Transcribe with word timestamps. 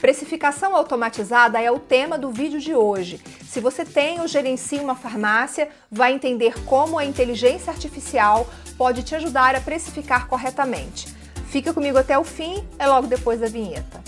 Precificação 0.00 0.76
automatizada 0.76 1.60
é 1.60 1.68
o 1.72 1.80
tema 1.80 2.16
do 2.16 2.30
vídeo 2.30 2.60
de 2.60 2.72
hoje. 2.72 3.20
Se 3.42 3.58
você 3.58 3.84
tem 3.84 4.20
ou 4.20 4.28
gerencia 4.28 4.80
uma 4.80 4.94
farmácia, 4.94 5.68
vai 5.90 6.12
entender 6.12 6.54
como 6.64 6.96
a 6.96 7.04
inteligência 7.04 7.72
artificial 7.72 8.48
pode 8.76 9.02
te 9.02 9.16
ajudar 9.16 9.56
a 9.56 9.60
precificar 9.60 10.28
corretamente. 10.28 11.08
Fica 11.48 11.74
comigo 11.74 11.98
até 11.98 12.16
o 12.16 12.22
fim, 12.22 12.64
é 12.78 12.86
logo 12.86 13.08
depois 13.08 13.40
da 13.40 13.48
vinheta. 13.48 14.00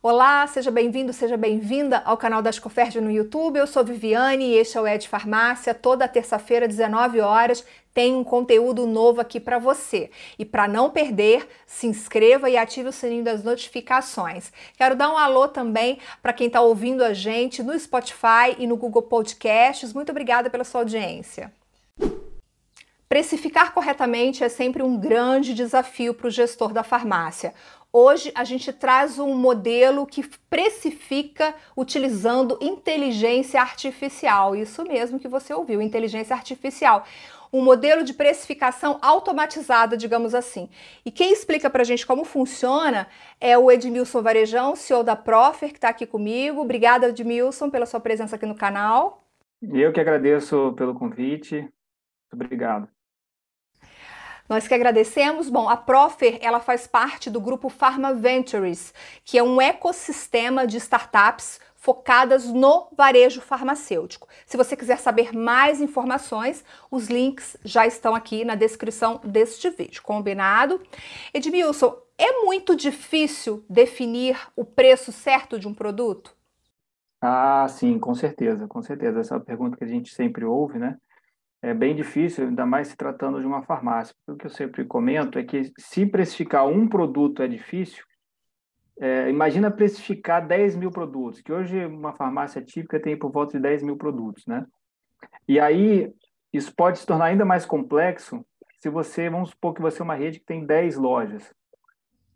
Olá, 0.00 0.46
seja 0.46 0.70
bem-vindo, 0.70 1.14
seja 1.14 1.34
bem-vinda 1.34 2.02
ao 2.04 2.18
canal 2.18 2.42
da 2.42 2.50
Escoferd 2.50 3.00
no 3.00 3.10
YouTube. 3.10 3.58
Eu 3.58 3.66
sou 3.66 3.82
Viviane 3.82 4.44
e 4.44 4.54
este 4.54 4.76
é 4.76 4.80
o 4.82 4.86
Ed 4.86 5.08
Farmácia. 5.08 5.72
Toda 5.72 6.06
terça-feira, 6.06 6.68
19 6.68 7.22
horas, 7.22 7.64
tem 7.94 8.14
um 8.16 8.24
conteúdo 8.24 8.86
novo 8.86 9.20
aqui 9.20 9.38
para 9.38 9.58
você. 9.58 10.10
E 10.36 10.44
para 10.44 10.66
não 10.66 10.90
perder, 10.90 11.48
se 11.64 11.86
inscreva 11.86 12.50
e 12.50 12.56
ative 12.56 12.88
o 12.88 12.92
sininho 12.92 13.22
das 13.22 13.44
notificações. 13.44 14.52
Quero 14.76 14.96
dar 14.96 15.10
um 15.12 15.16
alô 15.16 15.46
também 15.46 15.98
para 16.20 16.32
quem 16.32 16.48
está 16.48 16.60
ouvindo 16.60 17.04
a 17.04 17.14
gente 17.14 17.62
no 17.62 17.78
Spotify 17.78 18.56
e 18.58 18.66
no 18.66 18.76
Google 18.76 19.02
Podcasts. 19.02 19.92
Muito 19.92 20.10
obrigada 20.10 20.50
pela 20.50 20.64
sua 20.64 20.80
audiência. 20.80 21.52
Precificar 23.08 23.72
corretamente 23.72 24.42
é 24.42 24.48
sempre 24.48 24.82
um 24.82 24.98
grande 24.98 25.54
desafio 25.54 26.14
para 26.14 26.26
o 26.26 26.30
gestor 26.30 26.72
da 26.72 26.82
farmácia. 26.82 27.54
Hoje 27.92 28.32
a 28.34 28.42
gente 28.42 28.72
traz 28.72 29.20
um 29.20 29.36
modelo 29.36 30.04
que 30.04 30.26
precifica 30.50 31.54
utilizando 31.76 32.58
inteligência 32.60 33.60
artificial. 33.60 34.56
Isso 34.56 34.82
mesmo 34.82 35.20
que 35.20 35.28
você 35.28 35.54
ouviu, 35.54 35.80
inteligência 35.80 36.34
artificial. 36.34 37.06
Um 37.54 37.62
modelo 37.62 38.02
de 38.02 38.12
precificação 38.12 38.98
automatizada, 39.00 39.96
digamos 39.96 40.34
assim. 40.34 40.68
E 41.04 41.10
quem 41.12 41.32
explica 41.32 41.70
para 41.70 41.82
a 41.82 41.84
gente 41.84 42.04
como 42.04 42.24
funciona 42.24 43.06
é 43.40 43.56
o 43.56 43.70
Edmilson 43.70 44.22
Varejão, 44.22 44.74
CEO 44.74 45.04
da 45.04 45.14
Profer, 45.14 45.68
que 45.68 45.76
está 45.76 45.88
aqui 45.88 46.04
comigo. 46.04 46.62
Obrigada, 46.62 47.10
Edmilson, 47.10 47.70
pela 47.70 47.86
sua 47.86 48.00
presença 48.00 48.34
aqui 48.34 48.44
no 48.44 48.56
canal. 48.56 49.24
Eu 49.62 49.92
que 49.92 50.00
agradeço 50.00 50.74
pelo 50.76 50.96
convite. 50.96 51.60
Muito 51.60 52.32
obrigado. 52.32 52.88
Nós 54.48 54.66
que 54.66 54.74
agradecemos. 54.74 55.48
Bom, 55.48 55.68
a 55.68 55.76
Profer, 55.76 56.38
ela 56.42 56.58
faz 56.58 56.88
parte 56.88 57.30
do 57.30 57.40
grupo 57.40 57.68
Pharma 57.68 58.12
Ventures, 58.12 58.92
que 59.24 59.38
é 59.38 59.42
um 59.44 59.60
ecossistema 59.60 60.66
de 60.66 60.76
startups 60.76 61.60
focadas 61.84 62.46
no 62.46 62.88
varejo 62.96 63.42
farmacêutico. 63.42 64.26
Se 64.46 64.56
você 64.56 64.74
quiser 64.74 64.98
saber 64.98 65.34
mais 65.34 65.82
informações, 65.82 66.64
os 66.90 67.08
links 67.08 67.58
já 67.62 67.86
estão 67.86 68.14
aqui 68.14 68.42
na 68.42 68.54
descrição 68.54 69.20
deste 69.22 69.68
vídeo, 69.68 70.02
combinado? 70.02 70.80
Edmilson, 71.34 71.94
é 72.16 72.42
muito 72.42 72.74
difícil 72.74 73.62
definir 73.68 74.34
o 74.56 74.64
preço 74.64 75.12
certo 75.12 75.60
de 75.60 75.68
um 75.68 75.74
produto? 75.74 76.34
Ah, 77.20 77.66
sim, 77.68 77.98
com 77.98 78.14
certeza, 78.14 78.66
com 78.66 78.80
certeza. 78.80 79.20
Essa 79.20 79.34
é 79.34 79.36
uma 79.36 79.44
pergunta 79.44 79.76
que 79.76 79.84
a 79.84 79.88
gente 79.88 80.14
sempre 80.14 80.42
ouve, 80.42 80.78
né? 80.78 80.96
é 81.60 81.72
bem 81.72 81.94
difícil, 81.94 82.46
ainda 82.46 82.66
mais 82.66 82.88
se 82.88 82.96
tratando 82.96 83.40
de 83.40 83.46
uma 83.46 83.62
farmácia. 83.62 84.14
O 84.26 84.36
que 84.36 84.46
eu 84.46 84.50
sempre 84.50 84.84
comento 84.84 85.38
é 85.38 85.44
que 85.44 85.72
se 85.78 86.04
precificar 86.04 86.66
um 86.66 86.86
produto 86.86 87.42
é 87.42 87.48
difícil, 87.48 88.04
é, 89.00 89.28
imagina 89.28 89.70
precificar 89.70 90.46
10 90.46 90.76
mil 90.76 90.90
produtos, 90.90 91.40
que 91.40 91.52
hoje 91.52 91.84
uma 91.86 92.12
farmácia 92.12 92.62
típica 92.62 93.00
tem 93.00 93.18
por 93.18 93.30
volta 93.30 93.56
de 93.56 93.62
10 93.62 93.82
mil 93.82 93.96
produtos, 93.96 94.46
né? 94.46 94.64
E 95.48 95.58
aí, 95.58 96.12
isso 96.52 96.72
pode 96.74 96.98
se 96.98 97.06
tornar 97.06 97.26
ainda 97.26 97.44
mais 97.44 97.66
complexo 97.66 98.44
se 98.78 98.88
você, 98.88 99.28
vamos 99.30 99.50
supor 99.50 99.74
que 99.74 99.82
você 99.82 100.02
é 100.02 100.04
uma 100.04 100.14
rede 100.14 100.38
que 100.38 100.46
tem 100.46 100.64
10 100.64 100.96
lojas. 100.96 101.52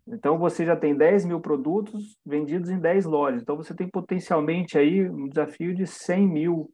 Então, 0.07 0.37
você 0.39 0.65
já 0.65 0.75
tem 0.75 0.95
10 0.95 1.25
mil 1.25 1.39
produtos 1.39 2.17
vendidos 2.25 2.71
em 2.71 2.79
10 2.79 3.05
lojas. 3.05 3.41
Então, 3.41 3.55
você 3.55 3.75
tem 3.75 3.87
potencialmente 3.87 4.77
aí 4.77 5.07
um 5.07 5.29
desafio 5.29 5.75
de 5.75 5.85
100 5.85 6.27
mil 6.27 6.71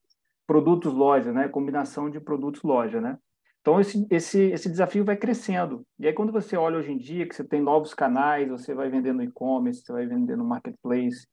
produtos 0.48 0.94
loja, 0.94 1.34
né? 1.34 1.50
Combinação 1.50 2.10
de 2.10 2.20
produtos 2.20 2.64
loja, 2.64 3.02
né? 3.02 3.18
Então 3.66 3.82
esse, 3.82 4.06
esse, 4.12 4.40
esse 4.52 4.70
desafio 4.70 5.04
vai 5.04 5.18
crescendo. 5.18 5.84
E 5.98 6.06
aí 6.06 6.14
quando 6.14 6.32
você 6.32 6.56
olha 6.56 6.78
hoje 6.78 6.92
em 6.92 7.00
dia 7.00 7.28
que 7.28 7.36
você 7.36 7.44
tem 7.44 7.60
novos 7.60 7.96
canais, 7.96 8.48
você 8.48 8.76
vai 8.76 8.92
vendendo 8.92 9.24
e-commerce, 9.24 9.82
você 9.82 9.92
vai 9.92 10.06
vendendo 10.06 10.38
no 10.38 10.46
marketplace, 10.46 11.26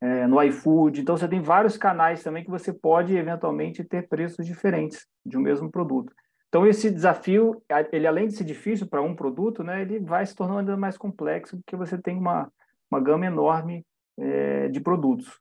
é, 0.00 0.26
no 0.26 0.42
iFood, 0.42 1.02
então 1.02 1.18
você 1.18 1.28
tem 1.28 1.42
vários 1.42 1.76
canais 1.76 2.22
também 2.22 2.42
que 2.42 2.50
você 2.50 2.72
pode 2.72 3.14
eventualmente 3.14 3.84
ter 3.84 4.08
preços 4.08 4.46
diferentes 4.46 5.06
de 5.22 5.36
um 5.36 5.42
mesmo 5.42 5.70
produto. 5.70 6.14
Então 6.48 6.66
esse 6.66 6.90
desafio, 6.90 7.62
ele 7.92 8.06
além 8.06 8.26
de 8.26 8.36
ser 8.36 8.44
difícil 8.44 8.86
para 8.86 9.02
um 9.02 9.14
produto, 9.14 9.62
né, 9.62 9.82
ele 9.82 10.00
vai 10.00 10.24
se 10.24 10.34
tornando 10.34 10.60
ainda 10.60 10.78
mais 10.78 10.96
complexo 10.96 11.58
porque 11.58 11.76
você 11.76 11.98
tem 11.98 12.16
uma, 12.16 12.50
uma 12.90 13.00
gama 13.00 13.26
enorme 13.26 13.84
é, 14.18 14.68
de 14.68 14.80
produtos. 14.80 15.38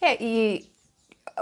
É, 0.00 0.20
e 0.20 0.79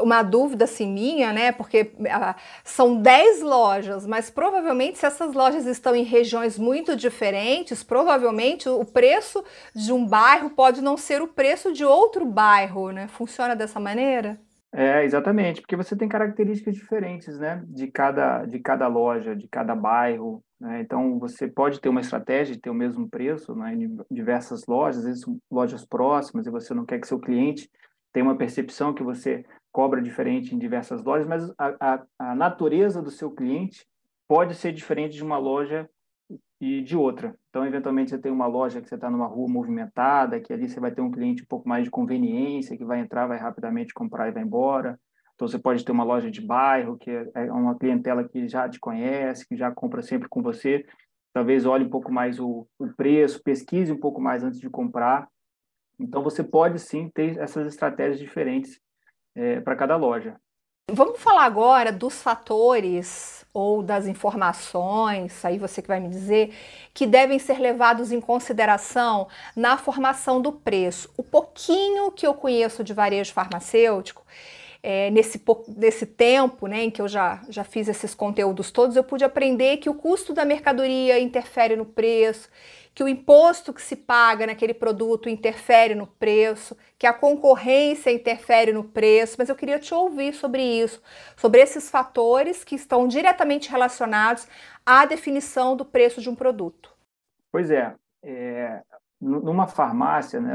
uma 0.00 0.22
dúvida 0.22 0.64
assim 0.64 0.92
minha, 0.92 1.32
né? 1.32 1.52
Porque 1.52 1.92
ah, 2.10 2.34
são 2.64 3.00
10 3.00 3.42
lojas, 3.42 4.06
mas 4.06 4.30
provavelmente 4.30 4.98
se 4.98 5.06
essas 5.06 5.34
lojas 5.34 5.66
estão 5.66 5.94
em 5.94 6.04
regiões 6.04 6.58
muito 6.58 6.96
diferentes, 6.96 7.82
provavelmente 7.82 8.68
o 8.68 8.84
preço 8.84 9.44
de 9.74 9.92
um 9.92 10.06
bairro 10.06 10.50
pode 10.50 10.80
não 10.80 10.96
ser 10.96 11.22
o 11.22 11.28
preço 11.28 11.72
de 11.72 11.84
outro 11.84 12.24
bairro, 12.26 12.90
né? 12.90 13.08
Funciona 13.08 13.54
dessa 13.54 13.80
maneira? 13.80 14.38
É, 14.72 15.02
exatamente, 15.02 15.62
porque 15.62 15.76
você 15.76 15.96
tem 15.96 16.08
características 16.08 16.74
diferentes, 16.74 17.38
né? 17.38 17.64
De 17.66 17.86
cada, 17.86 18.44
de 18.44 18.58
cada 18.58 18.86
loja, 18.86 19.34
de 19.34 19.48
cada 19.48 19.74
bairro. 19.74 20.42
Né? 20.60 20.82
Então, 20.82 21.18
você 21.18 21.48
pode 21.48 21.80
ter 21.80 21.88
uma 21.88 22.00
estratégia 22.00 22.54
de 22.54 22.60
ter 22.60 22.68
o 22.68 22.74
mesmo 22.74 23.08
preço 23.08 23.54
né? 23.54 23.74
em 23.74 23.96
diversas 24.10 24.66
lojas, 24.66 24.98
às 24.98 25.04
vezes 25.04 25.24
lojas 25.50 25.86
próximas, 25.86 26.46
e 26.46 26.50
você 26.50 26.74
não 26.74 26.84
quer 26.84 27.00
que 27.00 27.06
seu 27.06 27.18
cliente 27.18 27.70
tenha 28.12 28.24
uma 28.24 28.36
percepção 28.36 28.92
que 28.92 29.02
você 29.02 29.44
cobra 29.78 30.02
diferente 30.02 30.52
em 30.52 30.58
diversas 30.58 31.04
lojas, 31.04 31.28
mas 31.28 31.54
a, 31.56 31.76
a, 31.78 32.04
a 32.18 32.34
natureza 32.34 33.00
do 33.00 33.12
seu 33.12 33.30
cliente 33.30 33.86
pode 34.26 34.56
ser 34.56 34.72
diferente 34.72 35.14
de 35.14 35.22
uma 35.22 35.38
loja 35.38 35.88
e 36.60 36.82
de 36.82 36.96
outra. 36.96 37.32
Então, 37.48 37.64
eventualmente, 37.64 38.10
você 38.10 38.18
tem 38.18 38.32
uma 38.32 38.48
loja 38.48 38.82
que 38.82 38.88
você 38.88 38.96
está 38.96 39.08
numa 39.08 39.28
rua 39.28 39.48
movimentada, 39.48 40.40
que 40.40 40.52
ali 40.52 40.68
você 40.68 40.80
vai 40.80 40.90
ter 40.90 41.00
um 41.00 41.12
cliente 41.12 41.44
um 41.44 41.46
pouco 41.46 41.68
mais 41.68 41.84
de 41.84 41.92
conveniência, 41.92 42.76
que 42.76 42.84
vai 42.84 42.98
entrar, 42.98 43.28
vai 43.28 43.38
rapidamente 43.38 43.94
comprar 43.94 44.28
e 44.28 44.32
vai 44.32 44.42
embora. 44.42 44.98
Então, 45.36 45.46
você 45.46 45.60
pode 45.60 45.84
ter 45.84 45.92
uma 45.92 46.02
loja 46.02 46.28
de 46.28 46.40
bairro, 46.40 46.98
que 46.98 47.12
é 47.12 47.52
uma 47.52 47.78
clientela 47.78 48.28
que 48.28 48.48
já 48.48 48.68
te 48.68 48.80
conhece, 48.80 49.46
que 49.46 49.56
já 49.56 49.70
compra 49.70 50.02
sempre 50.02 50.28
com 50.28 50.42
você. 50.42 50.84
Talvez 51.32 51.64
olhe 51.64 51.84
um 51.84 51.90
pouco 51.90 52.10
mais 52.12 52.40
o, 52.40 52.66
o 52.80 52.88
preço, 52.96 53.40
pesquise 53.44 53.92
um 53.92 54.00
pouco 54.00 54.20
mais 54.20 54.42
antes 54.42 54.58
de 54.58 54.68
comprar. 54.68 55.28
Então, 56.00 56.20
você 56.20 56.42
pode 56.42 56.80
sim 56.80 57.08
ter 57.14 57.38
essas 57.38 57.64
estratégias 57.68 58.18
diferentes 58.18 58.80
é, 59.38 59.60
para 59.60 59.76
cada 59.76 59.96
loja. 59.96 60.34
Vamos 60.90 61.20
falar 61.20 61.44
agora 61.44 61.92
dos 61.92 62.22
fatores 62.22 63.46
ou 63.52 63.82
das 63.82 64.06
informações, 64.06 65.44
aí 65.44 65.58
você 65.58 65.82
que 65.82 65.88
vai 65.88 66.00
me 66.00 66.08
dizer, 66.08 66.54
que 66.94 67.06
devem 67.06 67.38
ser 67.38 67.58
levados 67.58 68.10
em 68.10 68.20
consideração 68.20 69.28
na 69.54 69.76
formação 69.76 70.40
do 70.40 70.50
preço. 70.50 71.12
O 71.16 71.22
pouquinho 71.22 72.10
que 72.10 72.26
eu 72.26 72.34
conheço 72.34 72.82
de 72.82 72.94
varejo 72.94 73.32
farmacêutico, 73.32 74.24
é, 74.90 75.10
nesse, 75.10 75.38
nesse 75.76 76.06
tempo 76.06 76.66
né, 76.66 76.84
em 76.84 76.90
que 76.90 77.02
eu 77.02 77.06
já, 77.06 77.42
já 77.50 77.62
fiz 77.62 77.88
esses 77.88 78.14
conteúdos 78.14 78.70
todos, 78.70 78.96
eu 78.96 79.04
pude 79.04 79.22
aprender 79.22 79.76
que 79.76 79.90
o 79.90 79.94
custo 79.94 80.32
da 80.32 80.46
mercadoria 80.46 81.20
interfere 81.20 81.76
no 81.76 81.84
preço, 81.84 82.48
que 82.94 83.04
o 83.04 83.08
imposto 83.08 83.74
que 83.74 83.82
se 83.82 83.94
paga 83.94 84.46
naquele 84.46 84.72
produto 84.72 85.28
interfere 85.28 85.94
no 85.94 86.06
preço, 86.06 86.74
que 86.98 87.06
a 87.06 87.12
concorrência 87.12 88.10
interfere 88.10 88.72
no 88.72 88.82
preço, 88.82 89.36
mas 89.38 89.50
eu 89.50 89.54
queria 89.54 89.78
te 89.78 89.92
ouvir 89.92 90.32
sobre 90.32 90.62
isso, 90.62 91.02
sobre 91.36 91.60
esses 91.60 91.90
fatores 91.90 92.64
que 92.64 92.74
estão 92.74 93.06
diretamente 93.06 93.70
relacionados 93.70 94.48
à 94.86 95.04
definição 95.04 95.76
do 95.76 95.84
preço 95.84 96.18
de 96.22 96.30
um 96.30 96.34
produto. 96.34 96.96
Pois 97.52 97.70
é, 97.70 97.94
é 98.24 98.80
numa 99.20 99.66
farmácia, 99.66 100.40
né, 100.40 100.54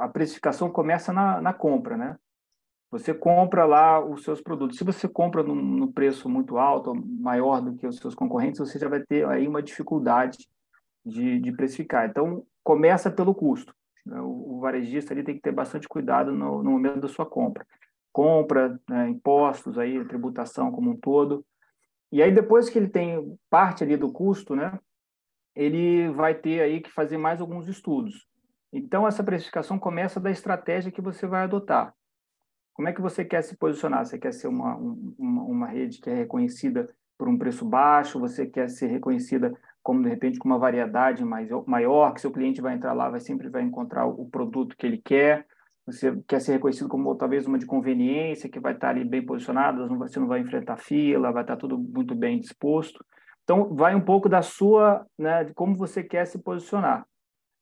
a 0.00 0.08
precificação 0.08 0.70
começa 0.70 1.12
na, 1.12 1.42
na 1.42 1.52
compra, 1.52 1.94
né? 1.98 2.16
Você 2.90 3.12
compra 3.12 3.64
lá 3.64 4.04
os 4.04 4.22
seus 4.22 4.40
produtos. 4.40 4.78
Se 4.78 4.84
você 4.84 5.08
compra 5.08 5.42
num, 5.42 5.54
num 5.54 5.92
preço 5.92 6.28
muito 6.28 6.56
alto, 6.56 6.94
maior 6.94 7.60
do 7.60 7.74
que 7.76 7.86
os 7.86 7.96
seus 7.96 8.14
concorrentes, 8.14 8.60
você 8.60 8.78
já 8.78 8.88
vai 8.88 9.00
ter 9.00 9.26
aí 9.26 9.48
uma 9.48 9.62
dificuldade 9.62 10.38
de, 11.04 11.40
de 11.40 11.52
precificar. 11.52 12.08
Então, 12.08 12.44
começa 12.62 13.10
pelo 13.10 13.34
custo. 13.34 13.74
Né? 14.04 14.20
O, 14.20 14.56
o, 14.56 14.60
varejista 14.60 15.12
ali 15.12 15.24
tem 15.24 15.34
que 15.34 15.40
ter 15.40 15.52
bastante 15.52 15.88
cuidado 15.88 16.32
no, 16.32 16.62
no 16.62 16.70
momento 16.70 17.00
da 17.00 17.08
sua 17.08 17.26
compra. 17.26 17.66
Compra, 18.12 18.80
né, 18.88 19.08
impostos, 19.08 19.78
aí, 19.78 20.02
tributação 20.06 20.70
como 20.70 20.90
um 20.90 20.96
todo. 20.96 21.44
E 22.12 22.22
aí, 22.22 22.32
depois 22.32 22.68
que 22.70 22.78
ele 22.78 22.88
tem 22.88 23.36
parte 23.50 23.82
ali 23.82 23.96
do 23.96 24.12
custo, 24.12 24.54
né, 24.54 24.78
ele 25.54 26.08
vai 26.10 26.34
ter 26.34 26.60
aí 26.60 26.80
que 26.80 26.90
fazer 26.90 27.18
mais 27.18 27.40
alguns 27.40 27.68
estudos. 27.68 28.26
Então, 28.72 29.06
essa 29.06 29.24
precificação 29.24 29.78
começa 29.78 30.20
da 30.20 30.30
estratégia 30.30 30.92
que 30.92 31.00
você 31.00 31.26
vai 31.26 31.42
adotar. 31.42 31.94
Como 32.76 32.88
é 32.88 32.92
que 32.92 33.00
você 33.00 33.24
quer 33.24 33.42
se 33.42 33.56
posicionar? 33.56 34.04
Você 34.04 34.18
quer 34.18 34.34
ser 34.34 34.48
uma, 34.48 34.76
uma, 34.76 35.42
uma 35.44 35.66
rede 35.66 35.98
que 35.98 36.10
é 36.10 36.14
reconhecida 36.14 36.86
por 37.16 37.26
um 37.26 37.38
preço 37.38 37.64
baixo, 37.64 38.20
você 38.20 38.46
quer 38.46 38.68
ser 38.68 38.88
reconhecida 38.88 39.50
como 39.82 40.02
de 40.02 40.10
repente 40.10 40.38
com 40.38 40.46
uma 40.46 40.58
variedade 40.58 41.24
mais, 41.24 41.48
maior, 41.66 42.12
que 42.12 42.20
seu 42.20 42.30
cliente 42.30 42.60
vai 42.60 42.74
entrar 42.74 42.92
lá, 42.92 43.08
vai 43.08 43.18
sempre 43.18 43.48
vai 43.48 43.62
encontrar 43.62 44.04
o 44.04 44.28
produto 44.28 44.76
que 44.76 44.86
ele 44.86 44.98
quer. 44.98 45.46
Você 45.86 46.14
quer 46.28 46.38
ser 46.38 46.52
reconhecido 46.52 46.86
como 46.86 47.14
talvez 47.14 47.46
uma 47.46 47.58
de 47.58 47.64
conveniência, 47.64 48.50
que 48.50 48.60
vai 48.60 48.74
estar 48.74 48.90
ali 48.90 49.04
bem 49.04 49.24
posicionado, 49.24 49.88
você 49.96 50.20
não 50.20 50.26
vai 50.26 50.40
enfrentar 50.40 50.76
fila, 50.76 51.32
vai 51.32 51.44
estar 51.44 51.56
tudo 51.56 51.78
muito 51.78 52.14
bem 52.14 52.38
disposto. 52.38 53.02
Então, 53.44 53.74
vai 53.74 53.94
um 53.94 54.00
pouco 54.02 54.28
da 54.28 54.42
sua, 54.42 55.06
né, 55.18 55.44
de 55.44 55.54
como 55.54 55.74
você 55.76 56.02
quer 56.02 56.26
se 56.26 56.38
posicionar. 56.42 57.06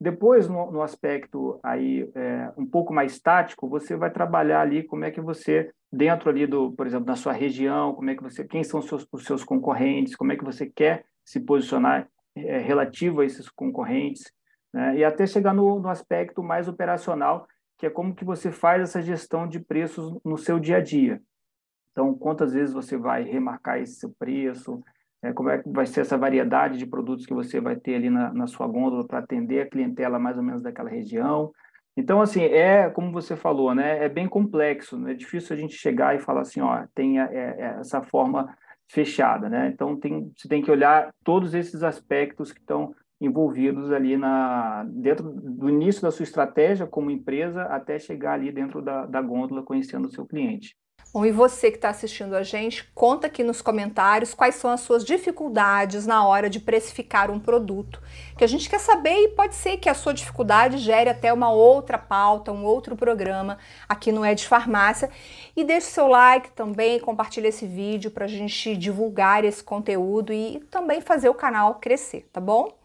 Depois, 0.05 0.47
no, 0.47 0.71
no 0.71 0.83
aspecto 0.83 1.59
aí 1.63 2.07
é, 2.15 2.53
um 2.59 2.67
pouco 2.67 2.93
mais 2.93 3.19
tático, 3.19 3.67
você 3.67 3.97
vai 3.97 4.11
trabalhar 4.11 4.61
ali 4.61 4.83
como 4.83 5.03
é 5.03 5.11
que 5.11 5.19
você 5.19 5.73
dentro 5.91 6.29
ali 6.29 6.47
do, 6.47 6.73
por 6.73 6.87
exemplo, 6.87 7.07
da 7.07 7.17
sua 7.17 7.33
região, 7.33 7.95
como 7.95 8.11
é 8.11 8.15
que 8.15 8.23
você, 8.23 8.45
quem 8.45 8.63
são 8.63 8.81
os 8.81 8.87
seus, 8.87 9.09
os 9.11 9.25
seus 9.25 9.43
concorrentes, 9.43 10.15
como 10.15 10.31
é 10.31 10.37
que 10.37 10.45
você 10.45 10.67
quer 10.67 11.07
se 11.25 11.41
posicionar 11.41 12.07
é, 12.37 12.59
relativo 12.59 13.23
a 13.23 13.25
esses 13.25 13.49
concorrentes, 13.49 14.31
né? 14.75 14.95
e 14.99 15.03
até 15.03 15.27
chegar 15.27 15.55
no, 15.55 15.81
no 15.81 15.89
aspecto 15.89 16.43
mais 16.43 16.69
operacional, 16.69 17.49
que 17.79 17.87
é 17.87 17.91
como 17.91 18.15
que 18.15 18.27
você 18.27 18.53
faz 18.53 18.83
essa 18.83 19.01
gestão 19.01 19.49
de 19.49 19.59
preços 19.59 20.19
no 20.23 20.37
seu 20.37 20.61
dia 20.61 20.77
a 20.77 20.81
dia. 20.83 21.19
Então, 21.93 22.13
quantas 22.13 22.53
vezes 22.53 22.75
você 22.75 22.99
vai 22.99 23.23
remarcar 23.23 23.81
esse 23.81 23.95
seu 23.95 24.15
preço, 24.19 24.85
é, 25.25 25.33
como 25.33 25.49
é 25.49 25.59
que 25.59 25.69
vai 25.71 25.87
ser 25.87 26.03
essa 26.03 26.19
variedade 26.19 26.79
de 26.79 26.87
produtos 26.87 27.25
que 27.25 27.33
você 27.33 27.61
vai 27.61 27.77
ter 27.77 27.95
ali 27.95 28.11
na, 28.11 28.33
na 28.33 28.47
sua 28.47 28.67
gôndola 28.67 29.07
para 29.07 29.21
atender 29.21 29.63
a 29.63 29.69
clientela 29.69 30.19
mais 30.19 30.37
ou 30.37 30.43
menos 30.43 30.63
daquela 30.63 30.91
região. 30.91 31.51
Então, 31.97 32.21
assim, 32.21 32.43
é 32.43 32.91
como 32.91 33.11
você 33.11 33.35
falou, 33.35 33.75
né? 33.75 34.05
É 34.05 34.09
bem 34.09 34.29
complexo, 34.29 34.99
né? 34.99 35.13
é 35.13 35.15
difícil 35.15 35.57
a 35.57 35.59
gente 35.59 35.75
chegar 35.75 36.15
e 36.15 36.21
falar 36.21 36.43
assim, 36.43 36.61
ó, 36.61 36.85
tem 36.95 37.21
é, 37.21 37.25
é, 37.33 37.77
essa 37.81 38.03
forma 38.03 38.55
fechada, 38.89 39.49
né? 39.49 39.71
Então, 39.73 39.97
tem, 39.97 40.31
você 40.37 40.47
tem 40.47 40.61
que 40.61 40.71
olhar 40.71 41.11
todos 41.25 41.55
esses 41.55 41.83
aspectos 41.83 42.53
que 42.53 42.61
estão 42.61 42.95
envolvidos 43.21 43.91
ali 43.93 44.17
na 44.17 44.85
dentro 44.89 45.33
do 45.33 45.71
início 45.71 46.03
da 46.03 46.11
sua 46.11 46.25
estratégia 46.25 46.87
como 46.87 47.11
empresa 47.11 47.63
até 47.63 47.99
chegar 47.99 48.35
ali 48.35 48.53
dentro 48.53 48.83
da, 48.83 49.07
da 49.07 49.23
gôndola 49.23 49.63
conhecendo 49.63 50.07
o 50.07 50.11
seu 50.11 50.27
cliente. 50.27 50.77
Bom, 51.15 51.25
e 51.25 51.31
você 51.31 51.71
que 51.71 51.77
está 51.77 51.91
assistindo 51.91 52.35
a 52.35 52.43
gente, 52.43 52.91
conta 52.93 53.29
aqui 53.29 53.45
nos 53.45 53.63
comentários 53.63 54.35
quais 54.35 54.57
são 54.57 54.69
as 54.69 54.81
suas 54.81 55.05
dificuldades 55.05 56.09
na 56.09 56.27
hora 56.27 56.51
de 56.51 56.59
precificar 56.59 57.31
um 57.31 57.39
produto. 57.39 58.03
Que 58.37 58.43
a 58.43 58.49
gente 58.49 58.69
quer 58.69 58.81
saber 58.81 59.15
e 59.23 59.29
pode 59.29 59.55
ser 59.55 59.77
que 59.77 59.89
a 59.89 59.95
sua 59.95 60.13
dificuldade 60.13 60.77
gere 60.79 61.09
até 61.09 61.33
uma 61.33 61.53
outra 61.53 61.99
pauta, 61.99 62.51
um 62.51 62.65
outro 62.65 62.97
programa 62.97 63.59
aqui 63.89 64.11
no 64.11 64.27
Ed 64.27 64.45
Farmácia. 64.45 65.09
E 65.57 65.63
deixe 65.63 65.87
seu 65.87 66.09
like 66.09 66.51
também, 66.51 66.99
compartilhe 66.99 67.47
esse 67.47 67.65
vídeo 67.65 68.11
para 68.11 68.25
a 68.25 68.29
gente 68.29 68.77
divulgar 68.77 69.45
esse 69.45 69.63
conteúdo 69.63 70.33
e 70.33 70.65
também 70.69 71.01
fazer 71.01 71.29
o 71.29 71.35
canal 71.35 71.77
crescer, 71.77 72.29
tá 72.33 72.41
bom? 72.41 72.77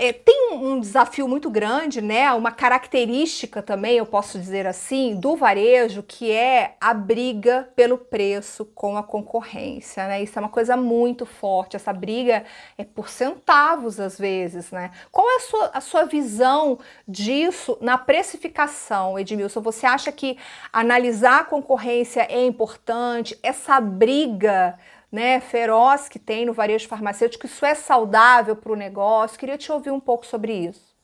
É, 0.00 0.14
tem 0.14 0.54
um 0.54 0.80
desafio 0.80 1.28
muito 1.28 1.50
grande, 1.50 2.00
né? 2.00 2.32
Uma 2.32 2.50
característica 2.50 3.60
também, 3.60 3.98
eu 3.98 4.06
posso 4.06 4.38
dizer 4.38 4.66
assim, 4.66 5.14
do 5.14 5.36
varejo, 5.36 6.02
que 6.02 6.32
é 6.32 6.74
a 6.80 6.94
briga 6.94 7.68
pelo 7.76 7.98
preço 7.98 8.64
com 8.64 8.96
a 8.96 9.02
concorrência, 9.02 10.08
né? 10.08 10.22
Isso 10.22 10.38
é 10.38 10.40
uma 10.40 10.48
coisa 10.48 10.74
muito 10.74 11.26
forte. 11.26 11.76
Essa 11.76 11.92
briga 11.92 12.44
é 12.78 12.84
por 12.84 13.10
centavos 13.10 14.00
às 14.00 14.18
vezes, 14.18 14.70
né? 14.70 14.90
Qual 15.12 15.30
é 15.30 15.36
a 15.36 15.40
sua, 15.40 15.70
a 15.74 15.80
sua 15.82 16.04
visão 16.04 16.78
disso 17.06 17.76
na 17.82 17.98
precificação, 17.98 19.18
Edmilson? 19.18 19.60
Você 19.60 19.84
acha 19.84 20.10
que 20.10 20.38
analisar 20.72 21.40
a 21.40 21.44
concorrência 21.44 22.26
é 22.30 22.42
importante? 22.42 23.38
Essa 23.42 23.78
briga 23.78 24.78
né, 25.10 25.40
feroz 25.40 26.08
que 26.08 26.18
tem 26.18 26.46
no 26.46 26.52
varejo 26.52 26.88
farmacêutico, 26.88 27.46
isso 27.46 27.64
é 27.64 27.74
saudável 27.74 28.54
para 28.54 28.72
o 28.72 28.76
negócio? 28.76 29.38
Queria 29.38 29.58
te 29.58 29.70
ouvir 29.72 29.90
um 29.90 30.00
pouco 30.00 30.24
sobre 30.24 30.52
isso. 30.52 30.96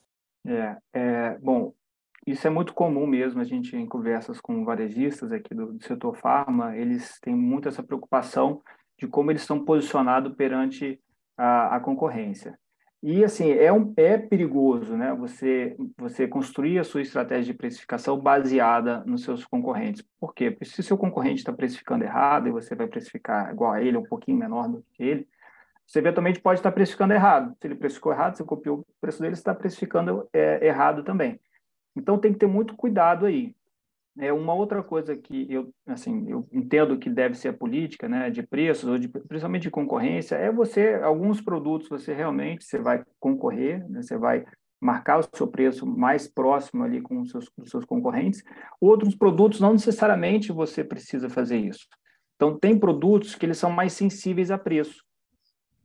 É, 0.46 0.76
é, 0.92 1.38
bom, 1.38 1.72
isso 2.26 2.46
é 2.46 2.50
muito 2.50 2.72
comum 2.72 3.06
mesmo, 3.06 3.40
a 3.40 3.44
gente 3.44 3.76
em 3.76 3.86
conversas 3.86 4.40
com 4.40 4.64
varejistas 4.64 5.32
aqui 5.32 5.54
do, 5.54 5.72
do 5.72 5.84
setor 5.84 6.16
farma, 6.16 6.76
eles 6.76 7.18
têm 7.20 7.34
muito 7.34 7.68
essa 7.68 7.82
preocupação 7.82 8.62
de 8.98 9.06
como 9.06 9.30
eles 9.30 9.42
estão 9.42 9.64
posicionados 9.64 10.34
perante 10.34 11.00
a, 11.36 11.76
a 11.76 11.80
concorrência. 11.80 12.58
E 13.02 13.22
assim, 13.24 13.50
é, 13.50 13.72
um, 13.72 13.92
é 13.96 14.16
perigoso 14.16 14.96
né, 14.96 15.14
você, 15.14 15.76
você 15.96 16.26
construir 16.26 16.78
a 16.78 16.84
sua 16.84 17.02
estratégia 17.02 17.52
de 17.52 17.58
precificação 17.58 18.18
baseada 18.18 19.04
nos 19.04 19.22
seus 19.22 19.44
concorrentes. 19.44 20.02
Por 20.18 20.34
quê? 20.34 20.50
Porque 20.50 20.64
se 20.64 20.82
seu 20.82 20.96
concorrente 20.96 21.40
está 21.40 21.52
precificando 21.52 22.04
errado 22.04 22.48
e 22.48 22.52
você 22.52 22.74
vai 22.74 22.86
precificar 22.86 23.52
igual 23.52 23.72
a 23.72 23.82
ele, 23.82 23.96
um 23.96 24.02
pouquinho 24.02 24.38
menor 24.38 24.68
do 24.68 24.84
que 24.94 25.02
ele, 25.02 25.28
você 25.86 26.00
eventualmente 26.00 26.40
pode 26.40 26.58
estar 26.58 26.72
precificando 26.72 27.14
errado. 27.14 27.54
Se 27.60 27.66
ele 27.66 27.76
precificou 27.76 28.12
errado, 28.12 28.36
você 28.36 28.44
copiou 28.44 28.80
o 28.80 28.86
preço 29.00 29.20
dele, 29.20 29.36
você 29.36 29.40
está 29.40 29.54
precificando 29.54 30.28
é, 30.32 30.66
errado 30.66 31.04
também. 31.04 31.38
Então 31.94 32.18
tem 32.18 32.32
que 32.32 32.38
ter 32.38 32.46
muito 32.46 32.74
cuidado 32.74 33.26
aí. 33.26 33.54
É 34.18 34.32
uma 34.32 34.54
outra 34.54 34.82
coisa 34.82 35.14
que 35.14 35.46
eu, 35.50 35.72
assim, 35.86 36.28
eu 36.30 36.48
entendo 36.50 36.98
que 36.98 37.10
deve 37.10 37.34
ser 37.34 37.48
a 37.48 37.52
política, 37.52 38.08
né, 38.08 38.30
de 38.30 38.42
preços 38.42 38.88
ou 38.88 38.98
de, 38.98 39.08
principalmente 39.08 39.62
de 39.62 39.70
concorrência, 39.70 40.36
é 40.36 40.50
você 40.50 40.94
alguns 40.94 41.40
produtos 41.40 41.88
você 41.88 42.14
realmente 42.14 42.64
você 42.64 42.78
vai 42.78 43.04
concorrer, 43.20 43.86
né, 43.90 44.02
você 44.02 44.16
vai 44.16 44.44
marcar 44.80 45.18
o 45.18 45.36
seu 45.36 45.46
preço 45.46 45.86
mais 45.86 46.28
próximo 46.28 46.82
ali 46.82 47.00
com 47.00 47.20
os 47.20 47.30
seus, 47.30 47.50
os 47.58 47.70
seus 47.70 47.84
concorrentes. 47.84 48.42
Outros 48.80 49.14
produtos 49.14 49.60
não 49.60 49.72
necessariamente 49.72 50.52
você 50.52 50.82
precisa 50.82 51.28
fazer 51.28 51.58
isso. 51.58 51.86
Então 52.36 52.58
tem 52.58 52.78
produtos 52.78 53.34
que 53.34 53.44
eles 53.44 53.58
são 53.58 53.70
mais 53.70 53.92
sensíveis 53.92 54.50
a 54.50 54.58
preço, 54.58 55.02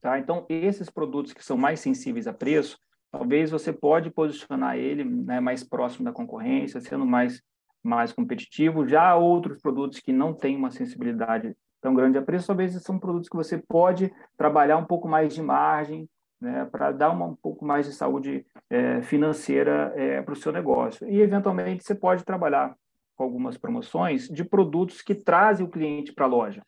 tá? 0.02 0.20
Então 0.20 0.46
esses 0.50 0.90
produtos 0.90 1.34
que 1.34 1.44
são 1.44 1.58
mais 1.58 1.80
sensíveis 1.80 2.28
a 2.28 2.34
preço, 2.34 2.78
talvez 3.12 3.52
você 3.52 3.74
pode 3.74 4.10
posicionar 4.10 4.78
ele 4.78 5.04
né, 5.04 5.40
mais 5.40 5.64
próximo 5.64 6.06
da 6.06 6.12
concorrência, 6.12 6.80
sendo 6.80 7.06
mais 7.06 7.42
mais 7.84 8.12
competitivo. 8.12 8.88
Já 8.88 9.16
outros 9.16 9.62
produtos 9.62 10.00
que 10.00 10.12
não 10.12 10.34
têm 10.34 10.56
uma 10.56 10.72
sensibilidade 10.72 11.56
tão 11.82 11.94
grande 11.94 12.18
a 12.18 12.22
preço, 12.22 12.48
talvez 12.48 12.74
são 12.82 13.00
produtos 13.00 13.28
que 13.28 13.36
você 13.36 13.58
pode 13.58 14.14
trabalhar 14.38 14.78
um 14.78 14.86
pouco 14.86 15.08
mais 15.08 15.34
de 15.34 15.42
margem, 15.42 16.08
né, 16.40 16.68
para 16.72 16.92
dar 16.92 17.12
uma, 17.12 17.26
um 17.26 17.36
pouco 17.36 17.66
mais 17.66 17.86
de 17.86 17.94
saúde 17.94 18.46
é, 18.70 19.02
financeira 19.02 19.94
é, 19.96 20.22
para 20.22 20.34
o 20.34 20.38
seu 20.38 20.52
negócio. 20.52 21.08
E, 21.08 21.22
eventualmente, 21.22 21.84
você 21.84 21.94
pode 21.94 22.24
trabalhar 22.24 22.76
com 23.16 23.24
algumas 23.24 23.58
promoções 23.58 24.28
de 24.28 24.44
produtos 24.44 25.02
que 25.02 25.14
trazem 25.14 25.66
o 25.66 25.70
cliente 25.70 26.14
para 26.14 26.26
a 26.26 26.30
loja. 26.30 26.64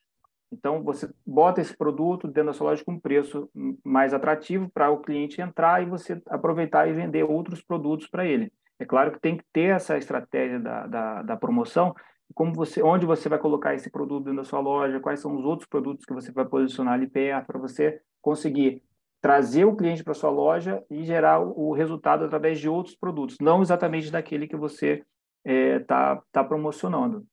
Então, 0.51 0.83
você 0.83 1.09
bota 1.25 1.59
esse 1.62 1.75
produto 1.75 2.27
dentro 2.27 2.51
da 2.51 2.54
sua 2.54 2.69
loja 2.69 2.86
com 2.86 2.92
um 2.94 3.00
preço 3.00 3.50
mais 3.83 4.13
atrativo 4.13 4.69
para 4.71 4.92
o 4.92 5.01
cliente 5.01 5.42
entrar 5.42 5.81
e 5.81 5.89
você 5.89 6.21
aproveitar 6.28 6.88
e 6.88 6.94
vender 6.94 7.23
outros 7.23 7.59
produtos 7.59 8.07
para 8.07 8.26
ele. 8.26 8.52
É 8.83 8.85
claro 8.85 9.13
que 9.13 9.19
tem 9.19 9.37
que 9.37 9.45
ter 9.54 9.73
essa 9.73 9.97
estratégia 9.97 10.59
da, 10.59 10.85
da, 10.85 11.21
da 11.21 11.37
promoção, 11.37 11.95
como 12.35 12.54
você, 12.54 12.83
onde 12.83 13.06
você 13.06 13.30
vai 13.30 13.40
colocar 13.40 13.73
esse 13.73 13.90
produto 13.90 14.25
dentro 14.25 14.42
da 14.42 14.44
sua 14.44 14.59
loja, 14.59 14.99
quais 14.99 15.21
são 15.21 15.33
os 15.35 15.45
outros 15.45 15.68
produtos 15.69 16.06
que 16.06 16.13
você 16.13 16.33
vai 16.33 16.44
posicionar 16.44 16.95
ali 16.95 17.07
perto 17.07 17.47
para 17.47 17.59
você 17.59 18.02
conseguir 18.21 18.83
trazer 19.21 19.63
o 19.63 19.75
cliente 19.75 20.04
para 20.04 20.13
sua 20.13 20.30
loja 20.30 20.83
e 20.90 21.06
gerar 21.06 21.40
o, 21.40 21.71
resultado 21.71 22.25
através 22.25 22.59
de 22.59 22.68
outros 22.68 22.94
produtos, 22.94 23.37
não 23.40 23.61
exatamente 23.61 24.11
daquele 24.11 24.49
que 24.49 24.57
você 24.57 25.02
está 25.45 25.45
é, 25.45 25.80
tá, 25.80 26.21
tá 26.30 26.44
promocionando. 26.44 27.25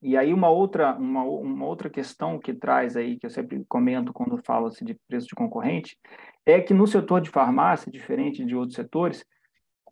E 0.00 0.16
aí 0.16 0.32
uma 0.32 0.48
outra, 0.48 0.94
uma, 0.96 1.22
uma 1.24 1.66
outra 1.66 1.90
questão 1.90 2.38
que 2.38 2.54
traz 2.54 2.96
aí, 2.96 3.18
que 3.18 3.26
eu 3.26 3.30
sempre 3.30 3.62
comento 3.68 4.10
quando 4.10 4.42
falo-se 4.42 4.82
de 4.86 4.98
preço 5.06 5.26
de 5.26 5.34
concorrente, 5.34 5.98
é 6.46 6.62
que 6.62 6.72
no 6.72 6.86
setor 6.86 7.20
de 7.20 7.28
farmácia, 7.28 7.92
diferente 7.92 8.42
de 8.42 8.56
outros 8.56 8.76
setores, 8.76 9.22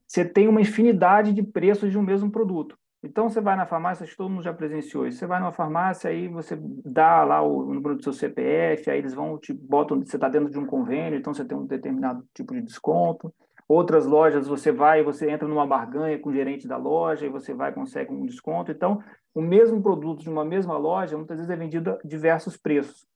você 0.07 0.25
tem 0.25 0.49
uma 0.49 0.61
infinidade 0.61 1.33
de 1.33 1.43
preços 1.43 1.91
de 1.91 1.99
um 1.99 2.03
mesmo 2.03 2.31
produto. 2.31 2.79
Então, 3.03 3.29
você 3.29 3.41
vai 3.41 3.57
na 3.57 3.67
farmácia, 3.67 4.05
acho 4.05 4.13
que 4.13 4.19
todo 4.19 4.31
mundo 4.31 4.43
já 4.43 4.53
presenciou 4.53 5.07
isso. 5.07 5.19
Você 5.19 5.27
vai 5.27 5.39
numa 5.39 5.53
farmácia, 5.53 6.11
aí 6.11 6.29
você 6.29 6.59
dá 6.85 7.23
lá 7.25 7.41
o 7.41 7.73
número 7.73 7.97
do 7.97 8.03
seu 8.03 8.13
CPF, 8.13 8.91
aí 8.91 8.99
eles 8.99 9.15
vão 9.15 9.39
te 9.39 9.53
botam, 9.53 9.99
você 10.01 10.17
está 10.17 10.29
dentro 10.29 10.51
de 10.51 10.59
um 10.59 10.67
convênio, 10.67 11.19
então 11.19 11.33
você 11.33 11.45
tem 11.45 11.57
um 11.57 11.67
determinado 11.67 12.25
tipo 12.35 12.55
de 12.55 12.63
desconto. 12.63 13.33
Outras 13.69 14.07
lojas, 14.07 14.47
você 14.47 14.73
vai, 14.73 15.03
você 15.03 15.29
entra 15.31 15.47
numa 15.47 15.67
barganha 15.67 16.19
com 16.19 16.31
o 16.31 16.33
gerente 16.33 16.69
da 16.69 16.77
loja 16.77 17.27
e 17.27 17.29
você 17.29 17.53
vai 17.53 17.73
consegue 17.73 18.13
um 18.13 18.25
desconto. 18.25 18.71
Então, 18.71 19.03
o 19.35 19.41
mesmo 19.41 19.83
produto 19.83 20.23
de 20.23 20.31
uma 20.31 20.45
mesma 20.45 20.77
loja, 20.77 21.17
muitas 21.17 21.37
vezes 21.37 21.51
é 21.51 21.57
vendido 21.57 21.91
a 21.91 21.99
diversos 22.05 22.57
preços. 22.57 23.07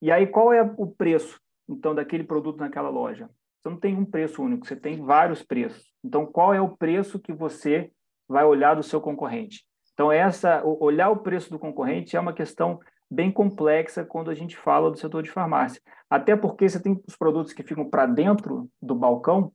E 0.00 0.10
aí, 0.10 0.26
qual 0.26 0.52
é 0.52 0.62
o 0.76 0.86
preço, 0.86 1.40
então, 1.68 1.94
daquele 1.94 2.24
produto 2.24 2.58
naquela 2.58 2.88
loja? 2.88 3.30
Você 3.66 3.70
não 3.70 3.80
tem 3.80 3.96
um 3.96 4.04
preço 4.04 4.40
único, 4.40 4.64
você 4.64 4.76
tem 4.76 5.04
vários 5.04 5.42
preços. 5.42 5.92
Então, 6.04 6.24
qual 6.24 6.54
é 6.54 6.60
o 6.60 6.76
preço 6.76 7.18
que 7.18 7.32
você 7.32 7.90
vai 8.28 8.44
olhar 8.44 8.74
do 8.74 8.82
seu 8.82 9.00
concorrente? 9.00 9.64
Então, 9.92 10.12
essa 10.12 10.62
olhar 10.64 11.10
o 11.10 11.16
preço 11.16 11.50
do 11.50 11.58
concorrente 11.58 12.16
é 12.16 12.20
uma 12.20 12.32
questão 12.32 12.78
bem 13.10 13.32
complexa 13.32 14.04
quando 14.04 14.30
a 14.30 14.34
gente 14.34 14.56
fala 14.56 14.88
do 14.88 14.96
setor 14.96 15.20
de 15.24 15.32
farmácia. 15.32 15.82
Até 16.08 16.36
porque 16.36 16.68
você 16.68 16.80
tem 16.80 17.02
os 17.08 17.16
produtos 17.16 17.52
que 17.52 17.64
ficam 17.64 17.90
para 17.90 18.06
dentro 18.06 18.70
do 18.80 18.94
balcão, 18.94 19.50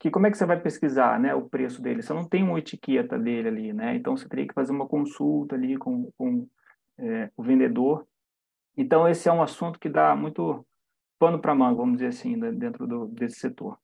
que 0.00 0.10
como 0.10 0.26
é 0.26 0.30
que 0.30 0.36
você 0.36 0.46
vai 0.46 0.60
pesquisar 0.60 1.20
né, 1.20 1.32
o 1.32 1.48
preço 1.48 1.80
dele? 1.80 2.02
Você 2.02 2.12
não 2.12 2.28
tem 2.28 2.42
uma 2.42 2.58
etiqueta 2.58 3.16
dele 3.16 3.46
ali, 3.46 3.72
né? 3.72 3.94
Então, 3.94 4.16
você 4.16 4.28
teria 4.28 4.48
que 4.48 4.54
fazer 4.54 4.72
uma 4.72 4.88
consulta 4.88 5.54
ali 5.54 5.76
com, 5.76 6.10
com 6.18 6.48
é, 6.98 7.30
o 7.36 7.44
vendedor 7.44 8.04
Então, 8.76 9.06
esse 9.08 9.28
é 9.28 9.32
um 9.32 9.42
assunto 9.42 9.78
que 9.78 9.88
dá 9.88 10.16
muito 10.16 10.66
pano 11.20 11.38
para 11.38 11.54
manga, 11.54 11.76
vamos 11.76 11.98
dizer 11.98 12.08
assim, 12.08 12.34
né, 12.34 12.50
dentro 12.50 12.86
do, 12.86 13.06
desse 13.06 13.38
setor. 13.38 13.78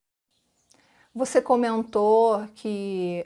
Você 1.14 1.40
comentou 1.40 2.46
que 2.54 3.24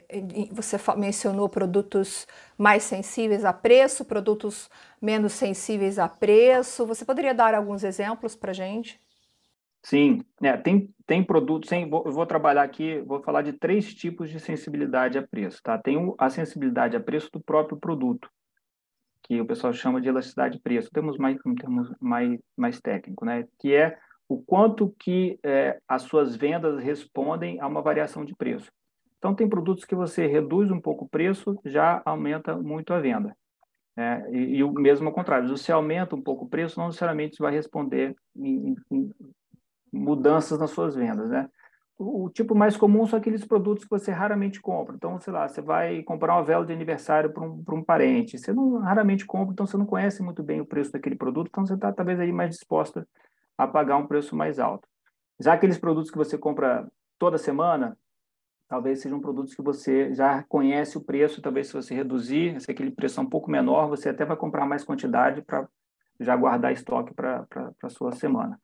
você 0.51 0.77
mencionou 0.97 1.49
produtos 1.49 2.25
mais 2.57 2.83
sensíveis 2.83 3.43
a 3.43 3.51
preço, 3.51 4.05
produtos 4.05 4.69
menos 5.01 5.33
sensíveis 5.33 5.99
a 5.99 6.07
preço. 6.07 6.85
Você 6.85 7.03
poderia 7.03 7.33
dar 7.33 7.53
alguns 7.53 7.83
exemplos 7.83 8.33
para 8.33 8.51
a 8.51 8.53
gente? 8.53 8.99
Sim, 9.83 10.23
é, 10.41 10.55
tem, 10.55 10.93
tem 11.05 11.23
produtos, 11.23 11.69
tem, 11.69 11.89
eu 11.89 12.11
vou 12.11 12.25
trabalhar 12.25 12.63
aqui, 12.63 13.01
vou 13.01 13.21
falar 13.21 13.41
de 13.41 13.53
três 13.53 13.93
tipos 13.93 14.29
de 14.29 14.39
sensibilidade 14.39 15.17
a 15.17 15.27
preço. 15.27 15.61
Tá? 15.61 15.77
Tem 15.77 15.97
a 16.17 16.29
sensibilidade 16.29 16.95
a 16.95 16.99
preço 16.99 17.29
do 17.31 17.41
próprio 17.41 17.77
produto, 17.77 18.29
que 19.23 19.39
o 19.39 19.45
pessoal 19.45 19.73
chama 19.73 20.01
de 20.01 20.09
elasticidade 20.09 20.55
de 20.55 20.61
preço. 20.61 20.89
Temos 20.91 21.17
mais 21.17 21.37
um 21.45 21.55
termo 21.55 21.83
mais, 21.99 22.39
mais 22.57 22.79
técnico, 22.79 23.25
né? 23.25 23.45
que 23.59 23.73
é 23.73 23.97
o 24.27 24.41
quanto 24.41 24.95
que 24.99 25.37
é, 25.43 25.79
as 25.87 26.03
suas 26.03 26.35
vendas 26.35 26.81
respondem 26.81 27.59
a 27.59 27.67
uma 27.67 27.81
variação 27.81 28.23
de 28.23 28.35
preço. 28.35 28.71
Então, 29.17 29.35
tem 29.35 29.47
produtos 29.47 29.85
que 29.85 29.93
você 29.93 30.25
reduz 30.25 30.71
um 30.71 30.79
pouco 30.79 31.05
o 31.05 31.09
preço, 31.09 31.59
já 31.65 32.01
aumenta 32.05 32.55
muito 32.57 32.93
a 32.93 32.99
venda. 32.99 33.35
É, 33.95 34.25
e, 34.31 34.55
e, 34.55 34.63
o 34.63 34.71
mesmo 34.71 35.07
ao 35.09 35.13
contrário, 35.13 35.47
se 35.47 35.63
você 35.63 35.71
aumenta 35.71 36.15
um 36.15 36.21
pouco 36.21 36.45
o 36.45 36.49
preço, 36.49 36.79
não 36.79 36.87
necessariamente 36.87 37.37
vai 37.39 37.51
responder 37.51 38.15
em, 38.35 38.75
em 38.89 39.11
mudanças 39.91 40.57
nas 40.57 40.71
suas 40.71 40.95
vendas, 40.95 41.29
né? 41.29 41.47
O, 42.03 42.31
tipo 42.31 42.55
mais 42.55 42.75
comum 42.75 43.05
são 43.05 43.19
aqueles 43.19 43.45
produtos 43.45 43.83
que 43.83 43.89
você 43.89 44.11
raramente 44.11 44.59
compra. 44.59 44.95
Então, 44.95 45.19
sei 45.19 45.31
lá, 45.31 45.47
você 45.47 45.61
vai 45.61 46.01
comprar 46.01 46.33
uma 46.33 46.43
vela 46.43 46.65
de 46.65 46.73
aniversário 46.73 47.31
para 47.31 47.43
um, 47.43 47.63
um 47.69 47.83
parente. 47.83 48.39
Você 48.39 48.51
não 48.51 48.79
raramente 48.79 49.23
compra, 49.23 49.53
então 49.53 49.67
você 49.67 49.77
não 49.77 49.85
conhece 49.85 50.23
muito 50.23 50.41
bem 50.41 50.59
o 50.59 50.65
preço 50.65 50.91
daquele 50.91 51.15
produto, 51.15 51.49
então 51.49 51.63
você 51.63 51.75
está 51.75 51.93
talvez 51.93 52.19
aí 52.19 52.31
mais 52.31 52.49
disposta 52.55 53.07
a 53.55 53.67
pagar 53.67 53.97
um 53.97 54.07
preço 54.07 54.35
mais 54.35 54.57
alto. 54.57 54.87
Já 55.39 55.53
aqueles 55.53 55.77
produtos 55.77 56.09
que 56.09 56.17
você 56.17 56.39
compra 56.39 56.87
toda 57.19 57.37
semana, 57.37 57.95
talvez 58.67 58.99
sejam 58.99 59.19
produtos 59.19 59.53
que 59.53 59.61
você 59.61 60.11
já 60.15 60.41
conhece 60.43 60.97
o 60.97 61.01
preço, 61.01 61.39
talvez 61.39 61.67
se 61.67 61.73
você 61.73 61.93
reduzir, 61.93 62.59
se 62.59 62.71
aquele 62.71 62.89
preço 62.89 63.19
é 63.19 63.23
um 63.23 63.29
pouco 63.29 63.51
menor, 63.51 63.87
você 63.87 64.09
até 64.09 64.25
vai 64.25 64.37
comprar 64.37 64.65
mais 64.65 64.83
quantidade 64.83 65.43
para 65.43 65.67
já 66.19 66.35
guardar 66.35 66.73
estoque 66.73 67.13
para 67.13 67.45
a 67.83 67.89
sua 67.89 68.11
semana. 68.11 68.59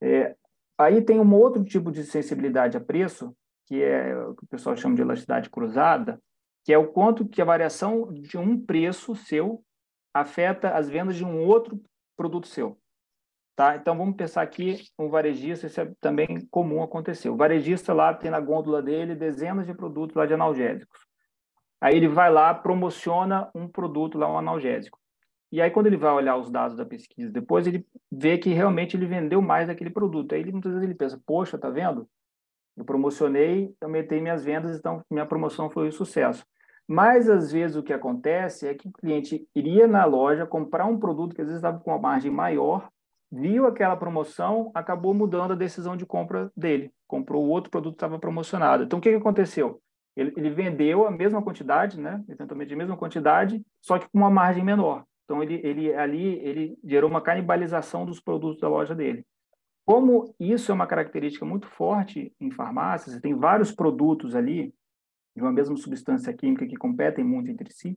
É, 0.00 0.36
aí 0.78 1.02
tem 1.02 1.20
um 1.20 1.34
outro 1.34 1.64
tipo 1.64 1.90
de 1.90 2.04
sensibilidade 2.04 2.76
a 2.76 2.80
preço, 2.80 3.36
que 3.66 3.82
é 3.82 4.16
o 4.16 4.34
que 4.34 4.44
o 4.44 4.48
pessoal 4.48 4.76
chama 4.76 4.94
de 4.94 5.02
elasticidade 5.02 5.50
cruzada, 5.50 6.20
que 6.64 6.72
é 6.72 6.78
o 6.78 6.88
quanto 6.88 7.28
que 7.28 7.42
a 7.42 7.44
variação 7.44 8.12
de 8.12 8.38
um 8.38 8.58
preço 8.58 9.14
seu 9.14 9.62
afeta 10.14 10.70
as 10.70 10.88
vendas 10.88 11.16
de 11.16 11.24
um 11.24 11.44
outro 11.44 11.80
produto 12.16 12.46
seu. 12.46 12.78
Tá? 13.56 13.74
Então, 13.74 13.98
vamos 13.98 14.14
pensar 14.14 14.42
aqui 14.42 14.84
um 14.96 15.08
varejista, 15.08 15.66
isso 15.66 15.80
é 15.80 15.92
também 16.00 16.46
comum 16.50 16.82
acontecer. 16.82 17.28
O 17.28 17.36
varejista 17.36 17.92
lá 17.92 18.14
tem 18.14 18.30
na 18.30 18.38
gôndola 18.38 18.80
dele 18.80 19.16
dezenas 19.16 19.66
de 19.66 19.74
produtos 19.74 20.14
lá 20.14 20.26
de 20.26 20.34
analgésicos. 20.34 21.00
Aí 21.80 21.96
ele 21.96 22.08
vai 22.08 22.30
lá, 22.30 22.54
promociona 22.54 23.50
um 23.54 23.68
produto 23.68 24.16
lá, 24.16 24.30
um 24.30 24.38
analgésico. 24.38 24.98
E 25.50 25.62
aí, 25.62 25.70
quando 25.70 25.86
ele 25.86 25.96
vai 25.96 26.12
olhar 26.12 26.36
os 26.36 26.50
dados 26.50 26.76
da 26.76 26.84
pesquisa, 26.84 27.32
depois 27.32 27.66
ele 27.66 27.86
vê 28.12 28.36
que 28.36 28.50
realmente 28.50 28.96
ele 28.96 29.06
vendeu 29.06 29.40
mais 29.40 29.68
daquele 29.68 29.90
produto. 29.90 30.34
Aí, 30.34 30.40
ele, 30.40 30.52
muitas 30.52 30.72
vezes, 30.72 30.84
ele 30.84 30.94
pensa, 30.94 31.20
poxa, 31.24 31.56
tá 31.56 31.70
vendo? 31.70 32.08
Eu 32.76 32.84
promocionei, 32.84 33.74
aumentei 33.80 34.20
minhas 34.20 34.44
vendas, 34.44 34.78
então 34.78 35.02
minha 35.10 35.26
promoção 35.26 35.70
foi 35.70 35.88
um 35.88 35.92
sucesso. 35.92 36.44
Mas, 36.86 37.28
às 37.28 37.50
vezes, 37.50 37.76
o 37.76 37.82
que 37.82 37.92
acontece 37.92 38.66
é 38.66 38.74
que 38.74 38.88
o 38.88 38.92
cliente 38.92 39.46
iria 39.54 39.86
na 39.86 40.04
loja 40.04 40.46
comprar 40.46 40.86
um 40.86 40.98
produto 40.98 41.34
que, 41.34 41.40
às 41.40 41.48
vezes, 41.48 41.58
estava 41.58 41.78
com 41.80 41.90
uma 41.90 41.98
margem 41.98 42.30
maior, 42.30 42.88
viu 43.30 43.66
aquela 43.66 43.96
promoção, 43.96 44.70
acabou 44.74 45.12
mudando 45.12 45.52
a 45.52 45.56
decisão 45.56 45.96
de 45.96 46.06
compra 46.06 46.50
dele. 46.56 46.90
Comprou 47.06 47.44
o 47.44 47.48
outro 47.48 47.70
produto 47.70 47.94
que 47.94 47.96
estava 47.96 48.18
promocionado. 48.18 48.84
Então, 48.84 48.98
o 48.98 49.02
que, 49.02 49.10
que 49.10 49.16
aconteceu? 49.16 49.80
Ele, 50.16 50.32
ele, 50.36 50.50
vendeu 50.50 51.06
a 51.06 51.10
mesma 51.10 51.42
quantidade, 51.42 52.00
né? 52.00 52.24
eventualmente 52.28 52.74
a 52.74 52.76
mesma 52.76 52.96
quantidade, 52.96 53.62
só 53.80 53.98
que 53.98 54.08
com 54.08 54.18
uma 54.18 54.30
margem 54.30 54.64
menor. 54.64 55.04
Então, 55.28 55.42
ele, 55.42 55.60
ele 55.62 55.94
ali 55.94 56.38
ele 56.38 56.78
gerou 56.82 57.10
uma 57.10 57.20
canibalização 57.20 58.06
dos 58.06 58.18
produtos 58.18 58.60
da 58.60 58.68
loja 58.68 58.94
dele. 58.94 59.26
Como 59.84 60.34
isso 60.40 60.72
é 60.72 60.74
uma 60.74 60.86
característica 60.86 61.44
muito 61.44 61.68
forte 61.68 62.32
em 62.40 62.50
farmácias, 62.50 63.20
tem 63.20 63.34
vários 63.34 63.70
produtos 63.70 64.34
ali 64.34 64.72
de 65.36 65.42
uma 65.42 65.52
mesma 65.52 65.76
substância 65.76 66.32
química 66.32 66.66
que 66.66 66.76
competem 66.76 67.24
muito 67.24 67.50
entre 67.50 67.70
si, 67.72 67.96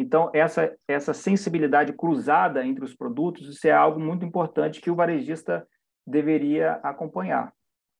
então, 0.00 0.30
essa, 0.32 0.72
essa 0.86 1.12
sensibilidade 1.12 1.92
cruzada 1.92 2.64
entre 2.64 2.84
os 2.84 2.94
produtos, 2.94 3.48
isso 3.48 3.66
é 3.66 3.72
algo 3.72 3.98
muito 3.98 4.24
importante 4.24 4.80
que 4.80 4.92
o 4.92 4.94
varejista 4.94 5.66
deveria 6.06 6.74
acompanhar. 6.84 7.52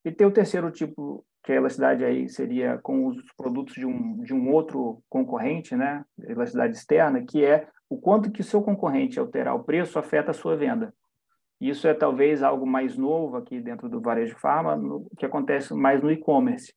E 0.04 0.12
tem 0.12 0.24
o 0.24 0.30
terceiro 0.30 0.70
tipo, 0.70 1.26
que 1.42 1.52
a 1.52 1.56
elasticidade 1.56 2.04
aí 2.04 2.28
seria 2.28 2.78
com 2.78 3.06
os 3.06 3.16
produtos 3.36 3.74
de 3.74 3.86
um, 3.86 4.18
de 4.22 4.34
um 4.34 4.52
outro 4.52 5.02
concorrente, 5.08 5.76
né? 5.76 6.04
Elasticidade 6.26 6.76
externa, 6.76 7.24
que 7.24 7.44
é 7.44 7.68
o 7.88 7.98
quanto 7.98 8.30
que 8.30 8.40
o 8.40 8.44
seu 8.44 8.62
concorrente 8.62 9.18
alterar 9.18 9.54
o 9.54 9.64
preço 9.64 9.98
afeta 9.98 10.30
a 10.30 10.34
sua 10.34 10.56
venda. 10.56 10.92
Isso 11.60 11.88
é 11.88 11.94
talvez 11.94 12.42
algo 12.42 12.66
mais 12.66 12.96
novo 12.96 13.36
aqui 13.36 13.60
dentro 13.60 13.88
do 13.88 14.00
varejo 14.00 14.36
farma, 14.38 14.78
que 15.18 15.26
acontece 15.26 15.74
mais 15.74 16.00
no 16.02 16.10
e-commerce. 16.10 16.72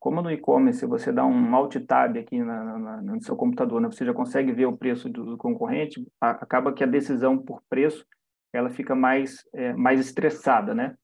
Como 0.00 0.20
no 0.20 0.30
e-commerce 0.30 0.84
você 0.86 1.12
dá 1.12 1.24
um 1.24 1.54
alt 1.54 1.76
tab 1.86 2.16
aqui 2.16 2.38
na, 2.42 2.78
na, 2.78 3.02
no 3.02 3.22
seu 3.22 3.36
computador, 3.36 3.80
né? 3.80 3.88
você 3.90 4.04
já 4.04 4.12
consegue 4.12 4.52
ver 4.52 4.66
o 4.66 4.76
preço 4.76 5.08
do, 5.08 5.24
do 5.24 5.36
concorrente, 5.36 6.04
a, 6.20 6.30
acaba 6.30 6.72
que 6.72 6.82
a 6.82 6.86
decisão 6.86 7.38
por 7.38 7.62
preço 7.68 8.04
ela 8.52 8.70
fica 8.70 8.94
mais, 8.94 9.44
é, 9.54 9.72
mais 9.74 10.00
estressada, 10.00 10.74
né? 10.74 10.94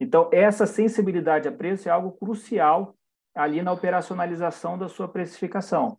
Então, 0.00 0.30
essa 0.32 0.66
sensibilidade 0.66 1.48
a 1.48 1.52
preço 1.52 1.88
é 1.88 1.92
algo 1.92 2.12
crucial 2.12 2.94
ali 3.34 3.60
na 3.62 3.72
operacionalização 3.72 4.78
da 4.78 4.88
sua 4.88 5.08
precificação. 5.08 5.96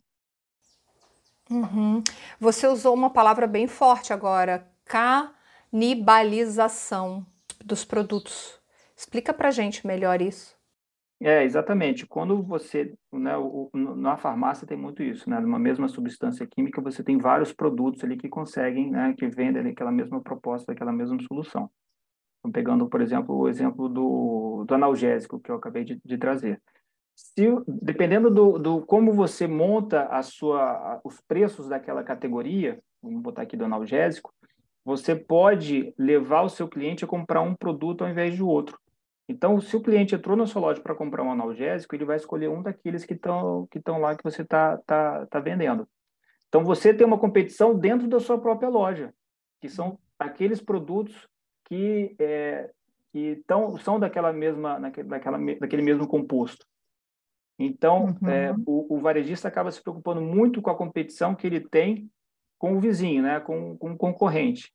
Uhum. 1.49 2.03
Você 2.39 2.67
usou 2.67 2.93
uma 2.93 3.09
palavra 3.09 3.47
bem 3.47 3.67
forte 3.67 4.13
agora, 4.13 4.71
canibalização 4.85 7.25
dos 7.63 7.83
produtos. 7.83 8.61
Explica 8.95 9.33
para 9.33 9.51
gente 9.51 9.87
melhor 9.87 10.21
isso. 10.21 10.57
É, 11.21 11.43
exatamente. 11.43 12.07
Quando 12.07 12.41
você, 12.41 12.93
né, 13.11 13.35
o, 13.37 13.69
na 13.73 14.15
farmácia 14.15 14.65
tem 14.65 14.77
muito 14.77 15.03
isso, 15.03 15.29
né? 15.29 15.37
Numa 15.39 15.59
mesma 15.59 15.89
substância 15.89 16.47
química, 16.47 16.81
você 16.81 17.03
tem 17.03 17.17
vários 17.17 17.51
produtos 17.51 18.03
ali 18.03 18.15
que 18.15 18.29
conseguem, 18.29 18.89
né, 18.89 19.13
que 19.17 19.27
vendem 19.27 19.67
aquela 19.67 19.91
mesma 19.91 20.21
proposta, 20.21 20.71
aquela 20.71 20.93
mesma 20.93 21.17
solução. 21.27 21.69
Então, 22.49 22.51
pegando, 22.51 22.89
por 22.89 23.01
exemplo, 23.01 23.35
o 23.35 23.47
exemplo 23.47 23.87
do, 23.87 24.65
do 24.67 24.75
analgésico 24.75 25.39
que 25.39 25.51
eu 25.51 25.55
acabei 25.55 25.83
de, 25.83 26.01
de 26.03 26.17
trazer. 26.17 26.61
Se, 27.15 27.47
dependendo 27.67 28.29
do, 28.29 28.57
do 28.57 28.81
como 28.85 29.13
você 29.13 29.47
monta 29.47 30.03
a 30.05 30.21
sua, 30.21 30.99
os 31.03 31.21
preços 31.21 31.67
daquela 31.67 32.03
categoria, 32.03 32.79
vamos 33.01 33.21
botar 33.21 33.43
aqui 33.43 33.55
do 33.55 33.65
analgésico, 33.65 34.33
você 34.83 35.15
pode 35.15 35.93
levar 35.97 36.41
o 36.41 36.49
seu 36.49 36.67
cliente 36.67 37.03
a 37.03 37.07
comprar 37.07 37.41
um 37.41 37.53
produto 37.53 38.03
ao 38.03 38.09
invés 38.09 38.33
de 38.33 38.41
outro. 38.41 38.79
Então, 39.27 39.61
se 39.61 39.75
o 39.75 39.81
cliente 39.81 40.15
entrou 40.15 40.35
na 40.35 40.47
sua 40.47 40.61
loja 40.61 40.81
para 40.81 40.95
comprar 40.95 41.23
um 41.23 41.31
analgésico, 41.31 41.93
ele 41.93 42.05
vai 42.05 42.15
escolher 42.15 42.49
um 42.49 42.63
daqueles 42.63 43.05
que 43.05 43.13
estão 43.13 43.67
que 43.69 43.79
lá 43.87 44.15
que 44.15 44.23
você 44.23 44.41
está 44.41 44.77
tá, 44.87 45.27
tá 45.27 45.39
vendendo. 45.39 45.87
Então, 46.47 46.63
você 46.63 46.91
tem 46.93 47.05
uma 47.05 47.19
competição 47.19 47.77
dentro 47.77 48.07
da 48.07 48.19
sua 48.19 48.39
própria 48.39 48.69
loja, 48.69 49.13
que 49.61 49.69
são 49.69 49.99
aqueles 50.17 50.59
produtos 50.61 51.27
que, 51.69 52.15
é, 52.19 52.71
que 53.13 53.41
tão, 53.47 53.77
são 53.77 53.99
daquela 53.99 54.33
mesma, 54.33 54.79
daquela, 54.79 55.37
daquele 55.37 55.83
mesmo 55.83 56.07
composto. 56.07 56.65
Então, 57.57 58.17
uhum. 58.21 58.29
é, 58.29 58.53
o, 58.65 58.95
o, 58.95 58.99
varejista 58.99 59.47
acaba 59.47 59.71
se 59.71 59.81
preocupando 59.81 60.21
muito 60.21 60.61
com 60.61 60.69
a 60.69 60.77
competição 60.77 61.35
que 61.35 61.45
ele 61.45 61.59
tem 61.59 62.09
com 62.57 62.75
o 62.75 62.79
vizinho, 62.79 63.23
né, 63.23 63.39
com, 63.39 63.77
com 63.77 63.91
o 63.91 63.97
concorrente. 63.97 64.73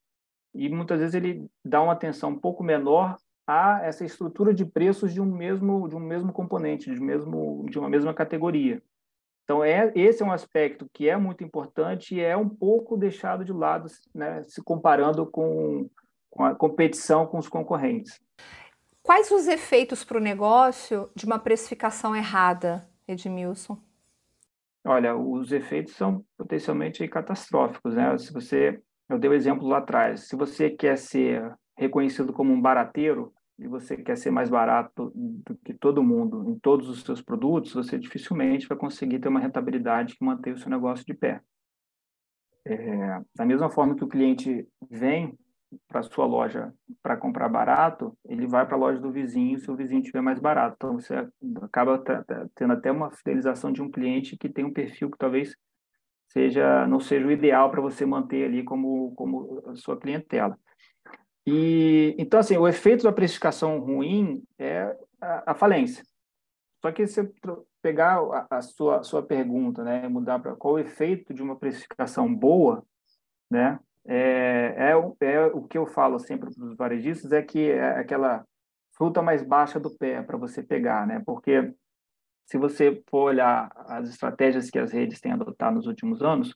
E 0.55 0.69
muitas 0.69 1.01
vezes 1.01 1.15
ele 1.15 1.47
dá 1.65 1.83
uma 1.83 1.93
atenção 1.93 2.31
um 2.31 2.39
pouco 2.39 2.63
menor 2.63 3.17
a 3.47 3.81
essa 3.83 4.05
estrutura 4.05 4.55
de 4.55 4.65
preços 4.65 5.13
de 5.13 5.21
um 5.21 5.27
mesmo 5.27 5.89
de 5.89 5.97
um 5.97 6.01
mesmo 6.01 6.33
componente, 6.33 6.91
de 6.91 7.01
mesmo 7.01 7.67
de 7.69 7.79
uma 7.79 7.91
mesma 7.91 8.15
categoria. 8.15 8.83
Então 9.43 9.63
é 9.63 9.93
esse 9.95 10.23
é 10.23 10.27
um 10.27 10.33
aspecto 10.33 10.89
que 10.93 11.09
é 11.09 11.17
muito 11.17 11.45
importante 11.45 12.15
e 12.15 12.21
é 12.21 12.35
um 12.35 12.49
pouco 12.49 12.97
deixado 12.97 13.45
de 13.45 13.53
lado, 13.53 13.87
né, 14.15 14.43
se 14.45 14.63
comparando 14.63 15.27
com, 15.27 15.91
com 16.35 16.45
a 16.45 16.55
competição 16.55 17.27
com 17.27 17.39
os 17.39 17.49
concorrentes. 17.49 18.21
Quais 19.03 19.31
os 19.31 19.47
efeitos 19.47 20.03
para 20.03 20.19
o 20.19 20.21
negócio 20.21 21.09
de 21.15 21.25
uma 21.25 21.39
precificação 21.39 22.15
errada, 22.17 22.89
Edmilson? 23.07 23.79
Olha, 24.85 25.17
os 25.17 25.53
efeitos 25.53 25.95
são 25.95 26.25
potencialmente 26.37 27.07
catastróficos, 27.07 27.95
né? 27.95 28.19
Se 28.19 28.33
você, 28.33 28.83
eu 29.09 29.19
dei 29.19 29.31
o 29.31 29.33
um 29.33 29.37
exemplo 29.37 29.69
lá 29.69 29.79
atrás, 29.79 30.29
se 30.29 30.35
você 30.35 30.69
quer 30.69 30.99
ser 30.99 31.55
reconhecido 31.77 32.33
como 32.33 32.53
um 32.53 32.61
barateiro 32.61 33.33
e 33.59 33.69
você 33.69 33.97
quer 33.97 34.17
ser 34.17 34.31
mais 34.33 34.51
barato 34.51 35.13
do 35.15 35.57
que 35.65 35.73
todo 35.73 36.03
mundo 36.03 36.51
em 36.51 36.59
todos 36.59 36.89
os 36.89 37.03
seus 37.03 37.23
produtos, 37.23 37.73
você 37.73 37.97
dificilmente 37.97 38.67
vai 38.67 38.77
conseguir 38.77 39.21
ter 39.21 39.29
uma 39.29 39.41
rentabilidade 39.41 40.17
que 40.17 40.25
mantenha 40.25 40.57
o 40.57 40.59
seu 40.59 40.71
negócio 40.71 41.07
de 41.07 41.15
pé. 41.15 41.41
É, 42.67 43.21
da 43.37 43.47
mesma 43.47 43.71
forma 43.71 43.95
que 43.95 44.05
o 44.05 44.09
cliente 44.09 44.67
vem 44.91 45.39
para 45.89 46.03
sua 46.03 46.27
loja 46.27 46.73
para 47.03 47.17
comprar 47.17 47.49
barato, 47.49 48.17
ele 48.27 48.47
vai 48.47 48.67
para 48.67 48.77
a 48.77 48.79
loja 48.79 49.01
do 49.01 49.11
vizinho 49.11 49.59
se 49.59 49.71
o 49.71 49.77
vizinho 49.77 50.03
tiver 50.03 50.21
mais 50.21 50.39
barato. 50.39 50.75
Então 50.77 51.01
você 51.01 51.15
acaba 51.63 52.03
tendo 52.55 52.73
até 52.73 52.91
uma 52.91 53.11
fidelização 53.11 53.73
de 53.73 53.83
um 53.83 53.91
cliente 53.91 54.37
que 54.37 54.49
tem 54.49 54.65
um 54.65 54.73
perfil 54.73 55.11
que 55.11 55.19
talvez 55.19 55.55
seja 56.29 56.87
não 56.87 57.01
seja 57.01 57.27
o 57.27 57.31
ideal 57.31 57.71
para 57.71 57.81
você 57.81 58.05
manter 58.05 58.45
ali 58.45 58.63
como 58.63 59.15
como 59.15 59.63
sua 59.77 59.99
clientela. 59.99 60.59
E 61.47 62.15
então 62.19 62.41
assim, 62.41 62.57
o 62.57 62.67
efeito 62.67 63.05
da 63.05 63.13
precificação 63.13 63.79
ruim 63.79 64.43
é 64.59 64.97
a, 65.21 65.53
a 65.53 65.55
falência. 65.55 66.05
Só 66.83 66.93
que 66.93 67.07
se 67.07 67.33
pegar 67.81 68.19
a, 68.19 68.59
a 68.59 68.63
sua 68.63 69.03
sua 69.03 69.23
pergunta, 69.23 69.83
né, 69.85 70.09
mudar 70.09 70.39
para 70.39 70.57
qual 70.57 70.75
o 70.75 70.79
efeito 70.79 71.33
de 71.33 71.43
uma 71.43 71.57
precificação 71.57 72.35
boa, 72.35 72.85
né? 73.51 73.79
É, 74.07 74.75
é, 74.77 75.33
é 75.33 75.47
o 75.47 75.63
que 75.63 75.79
eu 75.79 75.87
falo 75.87 76.19
sempre 76.19 76.55
para 76.55 76.65
os 76.65 76.77
varejistas 76.77 77.33
é 77.33 77.43
que 77.43 77.71
é 77.71 77.99
aquela 77.99 78.45
fruta 78.93 79.23
mais 79.23 79.43
baixa 79.43 79.81
do 79.81 79.97
pé 79.97 80.23
para 80.23 80.37
você 80.37 80.63
pegar, 80.63 81.07
né? 81.07 81.23
Porque 81.25 81.73
se 82.47 82.59
você 82.59 83.03
for 83.09 83.31
olhar 83.31 83.71
as 83.89 84.09
estratégias 84.11 84.71
que 84.71 84.79
as 84.79 84.93
redes 84.93 85.21
têm 85.21 85.33
adotado 85.33 85.77
nos 85.77 85.87
últimos 85.87 86.23
anos, 86.23 86.55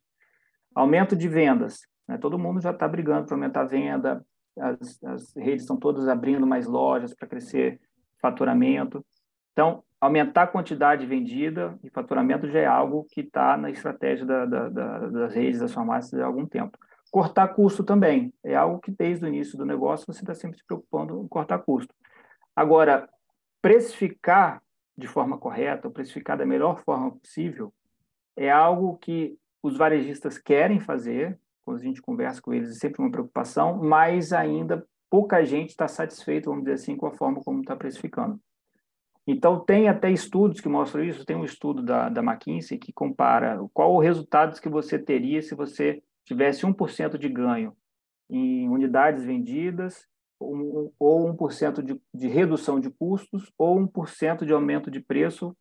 aumento 0.75 1.17
de 1.17 1.29
vendas, 1.29 1.81
né? 2.07 2.19
Todo 2.19 2.39
mundo 2.39 2.61
já 2.61 2.71
está 2.71 2.87
brigando 2.87 3.27
para 3.27 3.35
aumentar 3.35 3.63
a 3.63 3.67
venda, 3.67 4.25
as, 4.59 5.03
as 5.05 5.37
redes 5.37 5.63
estão 5.63 5.77
todas 5.77 6.09
abrindo 6.09 6.47
mais 6.47 6.67
lojas 6.67 7.15
para 7.15 7.29
crescer 7.29 7.81
faturamento. 8.21 9.05
Então, 9.53 9.83
aumentar 10.01 10.43
a 10.45 10.47
quantidade 10.47 11.07
vendida 11.07 11.79
e 11.83 11.91
faturamento 11.91 12.49
já 12.49 12.61
é 12.61 12.67
algo 12.67 13.07
que 13.11 13.23
está 13.23 13.57
na 13.57 13.71
estratégia 13.71 14.25
da, 14.25 14.45
da, 14.45 14.69
da, 14.69 14.99
das 15.09 15.35
redes, 15.35 15.61
das 15.61 15.73
farmácias 15.73 16.21
há 16.21 16.27
algum 16.27 16.47
tempo. 16.47 16.79
Cortar 17.11 17.49
custo 17.49 17.83
também 17.83 18.33
é 18.45 18.55
algo 18.55 18.81
que 18.81 18.91
desde 18.91 19.25
o 19.25 19.29
início 19.29 19.57
do 19.57 19.65
negócio 19.65 20.07
você 20.07 20.21
está 20.21 20.35
sempre 20.35 20.59
se 20.59 20.67
preocupando 20.67 21.23
em 21.23 21.29
cortar 21.29 21.59
custo. 21.59 21.95
Agora, 22.55 23.09
precificar 23.63 24.63
de 24.97 25.07
forma 25.07 25.39
correta, 25.39 25.89
precificar 25.89 26.37
da 26.37 26.45
melhor 26.45 26.83
forma 26.83 27.13
possível, 27.13 27.73
é 28.37 28.51
algo 28.51 28.99
que 28.99 29.39
os 29.63 29.77
varejistas 29.77 30.39
querem 30.39 30.81
fazer, 30.81 31.39
quando 31.65 31.79
a 31.79 31.83
gente 31.83 32.03
conversa 32.03 32.43
com 32.43 32.53
eles, 32.53 32.71
é 32.71 32.75
sempre 32.75 33.01
uma 33.01 33.11
preocupação, 33.11 33.79
mas 33.79 34.33
ainda 34.33 34.85
pouca 35.11 35.45
gente 35.45 35.71
está 35.71 35.87
satisfeita, 35.89 36.51
vamos 36.51 36.65
dizer 36.65 36.75
assim, 36.75 36.97
com 36.97 37.07
a 37.07 37.13
forma 37.13 37.41
como 37.43 37.61
está 37.61 37.77
precificando. 37.77 38.41
Então, 39.27 39.61
tem 39.61 39.89
até 39.89 40.11
estudos 40.11 40.61
que 40.61 40.69
mostram 40.71 41.05
isso. 41.05 41.25
Tem 41.25 41.37
um 41.37 41.45
estudo 41.45 41.83
da, 41.83 42.09
da 42.09 42.23
McKinsey 42.23 42.79
que 42.79 42.95
compara 42.95 43.61
qual 43.75 43.93
o 43.95 44.01
resultado 44.01 44.59
que 44.59 44.71
você 44.71 44.99
teria 44.99 45.43
se 45.43 45.55
você 45.55 46.03
tivesse 46.29 46.67
1% 46.67 47.17
de 47.17 47.29
ganho 47.29 47.75
em 48.31 48.69
unidades 48.69 49.25
vendidas, 49.25 50.07
ou 50.39 51.35
1% 51.35 51.83
de, 51.83 52.01
de 52.15 52.29
redução 52.29 52.79
de 52.79 52.91
custos, 52.91 53.51
ou 53.59 53.77
1% 53.89 54.45
de 54.45 54.53
aumento 54.53 54.91
de 54.91 55.01
preço, 55.01 55.57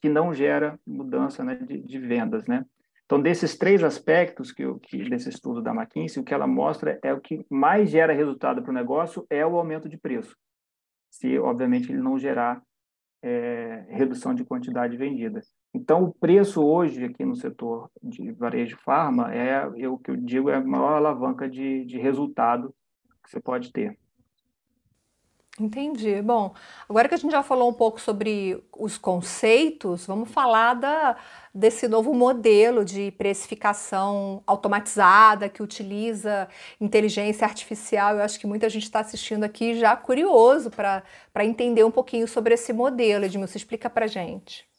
que 0.00 0.08
não 0.08 0.32
gera 0.32 0.78
mudança 0.86 1.42
né, 1.42 1.56
de, 1.56 1.82
de, 1.82 1.98
vendas. 1.98 2.46
Né? 2.46 2.64
Então, 3.04 3.20
desses 3.20 3.56
três 3.56 3.82
aspectos 3.82 4.52
que, 4.52 4.62
que 4.80 5.08
desse 5.08 5.30
estudo 5.30 5.62
da 5.62 5.74
McKinsey, 5.74 6.22
o 6.22 6.24
que 6.24 6.34
ela 6.34 6.46
mostra 6.46 6.98
é 7.02 7.12
o 7.12 7.20
que 7.20 7.44
mais 7.50 7.90
gera 7.90 8.12
resultado 8.12 8.62
para 8.62 8.70
o 8.70 8.74
negócio 8.74 9.26
é 9.28 9.44
o 9.44 9.56
aumento 9.56 9.88
de 9.88 9.98
preço. 9.98 10.36
Se, 11.10 11.38
obviamente, 11.38 11.90
ele 11.90 12.00
não 12.00 12.18
gerar 12.18 12.62
é, 13.22 13.86
redução 13.88 14.34
de 14.34 14.44
quantidade 14.44 14.96
vendida. 14.96 15.40
Então, 15.72 16.04
o 16.04 16.12
preço 16.12 16.62
hoje 16.64 17.04
aqui 17.04 17.24
no 17.24 17.36
setor 17.36 17.90
de 18.02 18.32
varejo 18.32 18.76
farma 18.78 19.32
é, 19.32 19.66
o 19.88 19.96
que 19.96 20.10
eu 20.10 20.16
digo, 20.16 20.50
é 20.50 20.56
a 20.56 20.60
maior 20.60 20.94
alavanca 20.94 21.48
de, 21.48 21.84
de 21.84 21.98
resultado 21.98 22.74
que 23.22 23.30
você 23.30 23.40
pode 23.40 23.72
ter. 23.72 23.96
Entendi. 25.60 26.22
Bom, 26.22 26.54
agora 26.88 27.06
que 27.06 27.14
a 27.14 27.18
gente 27.18 27.32
já 27.32 27.42
falou 27.42 27.68
um 27.68 27.74
pouco 27.74 28.00
sobre 28.00 28.64
os 28.72 28.96
conceitos, 28.96 30.06
vamos 30.06 30.30
falar 30.30 30.74
da, 30.74 31.16
desse 31.54 31.86
novo 31.86 32.14
modelo 32.14 32.84
de 32.84 33.10
precificação 33.12 34.42
automatizada 34.46 35.50
que 35.50 35.62
utiliza 35.62 36.48
inteligência 36.80 37.46
artificial. 37.46 38.16
Eu 38.16 38.22
acho 38.22 38.40
que 38.40 38.46
muita 38.46 38.70
gente 38.70 38.84
está 38.84 39.00
assistindo 39.00 39.44
aqui 39.44 39.74
já 39.78 39.94
curioso 39.96 40.70
para 40.70 41.04
entender 41.44 41.84
um 41.84 41.90
pouquinho 41.90 42.26
sobre 42.26 42.54
esse 42.54 42.72
modelo. 42.72 43.26
Edmilson, 43.26 43.58
explica 43.58 43.90
para 43.90 44.06
gente. 44.06 44.69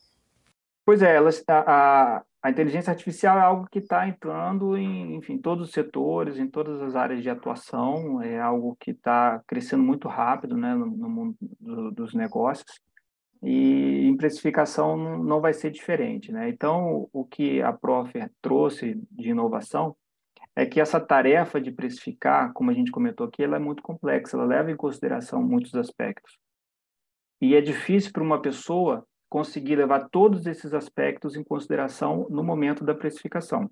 Pois 0.86 1.02
é, 1.02 1.16
elas, 1.16 1.44
a, 1.48 2.18
a, 2.18 2.24
a 2.42 2.50
inteligência 2.50 2.92
artificial 2.92 3.38
é 3.38 3.42
algo 3.42 3.68
que 3.70 3.80
está 3.80 4.08
entrando 4.08 4.76
em, 4.76 5.16
enfim, 5.16 5.38
todos 5.38 5.68
os 5.68 5.74
setores, 5.74 6.40
em 6.40 6.48
todas 6.48 6.82
as 6.82 6.96
áreas 6.96 7.22
de 7.22 7.30
atuação, 7.30 8.22
é 8.22 8.40
algo 8.40 8.76
que 8.80 8.92
está 8.92 9.42
crescendo 9.46 9.84
muito 9.84 10.08
rápido 10.08 10.58
né, 10.58 10.74
no, 10.74 10.88
no 10.88 11.10
mundo 11.10 11.36
do, 11.60 11.92
dos 11.92 12.14
negócios, 12.16 12.82
e 13.44 14.08
em 14.08 14.18
precificação 14.18 14.96
não 15.24 15.40
vai 15.40 15.54
ser 15.54 15.72
diferente. 15.72 16.32
Né? 16.32 16.50
Então, 16.50 17.08
o 17.14 17.26
que 17.26 17.62
a 17.62 17.72
Profer 17.74 18.32
trouxe 18.42 19.00
de 19.12 19.30
inovação 19.30 19.96
é 20.56 20.66
que 20.66 20.82
essa 20.82 21.00
tarefa 21.00 21.62
de 21.62 21.72
precificar, 21.72 22.52
como 22.54 22.72
a 22.72 22.74
gente 22.74 22.92
comentou 22.92 23.26
aqui, 23.26 23.44
ela 23.44 23.56
é 23.56 23.60
muito 23.60 23.82
complexa, 23.82 24.36
ela 24.36 24.46
leva 24.46 24.72
em 24.72 24.76
consideração 24.76 25.42
muitos 25.42 25.74
aspectos. 25.76 26.38
E 27.40 27.56
é 27.56 27.62
difícil 27.62 28.12
para 28.12 28.22
uma 28.22 28.42
pessoa 28.42 29.06
conseguir 29.32 29.78
levar 29.78 30.10
todos 30.10 30.46
esses 30.46 30.74
aspectos 30.74 31.38
em 31.38 31.44
consideração 31.44 32.28
no 32.30 32.44
momento 32.44 32.84
da 32.84 32.94
precificação. 32.94 33.72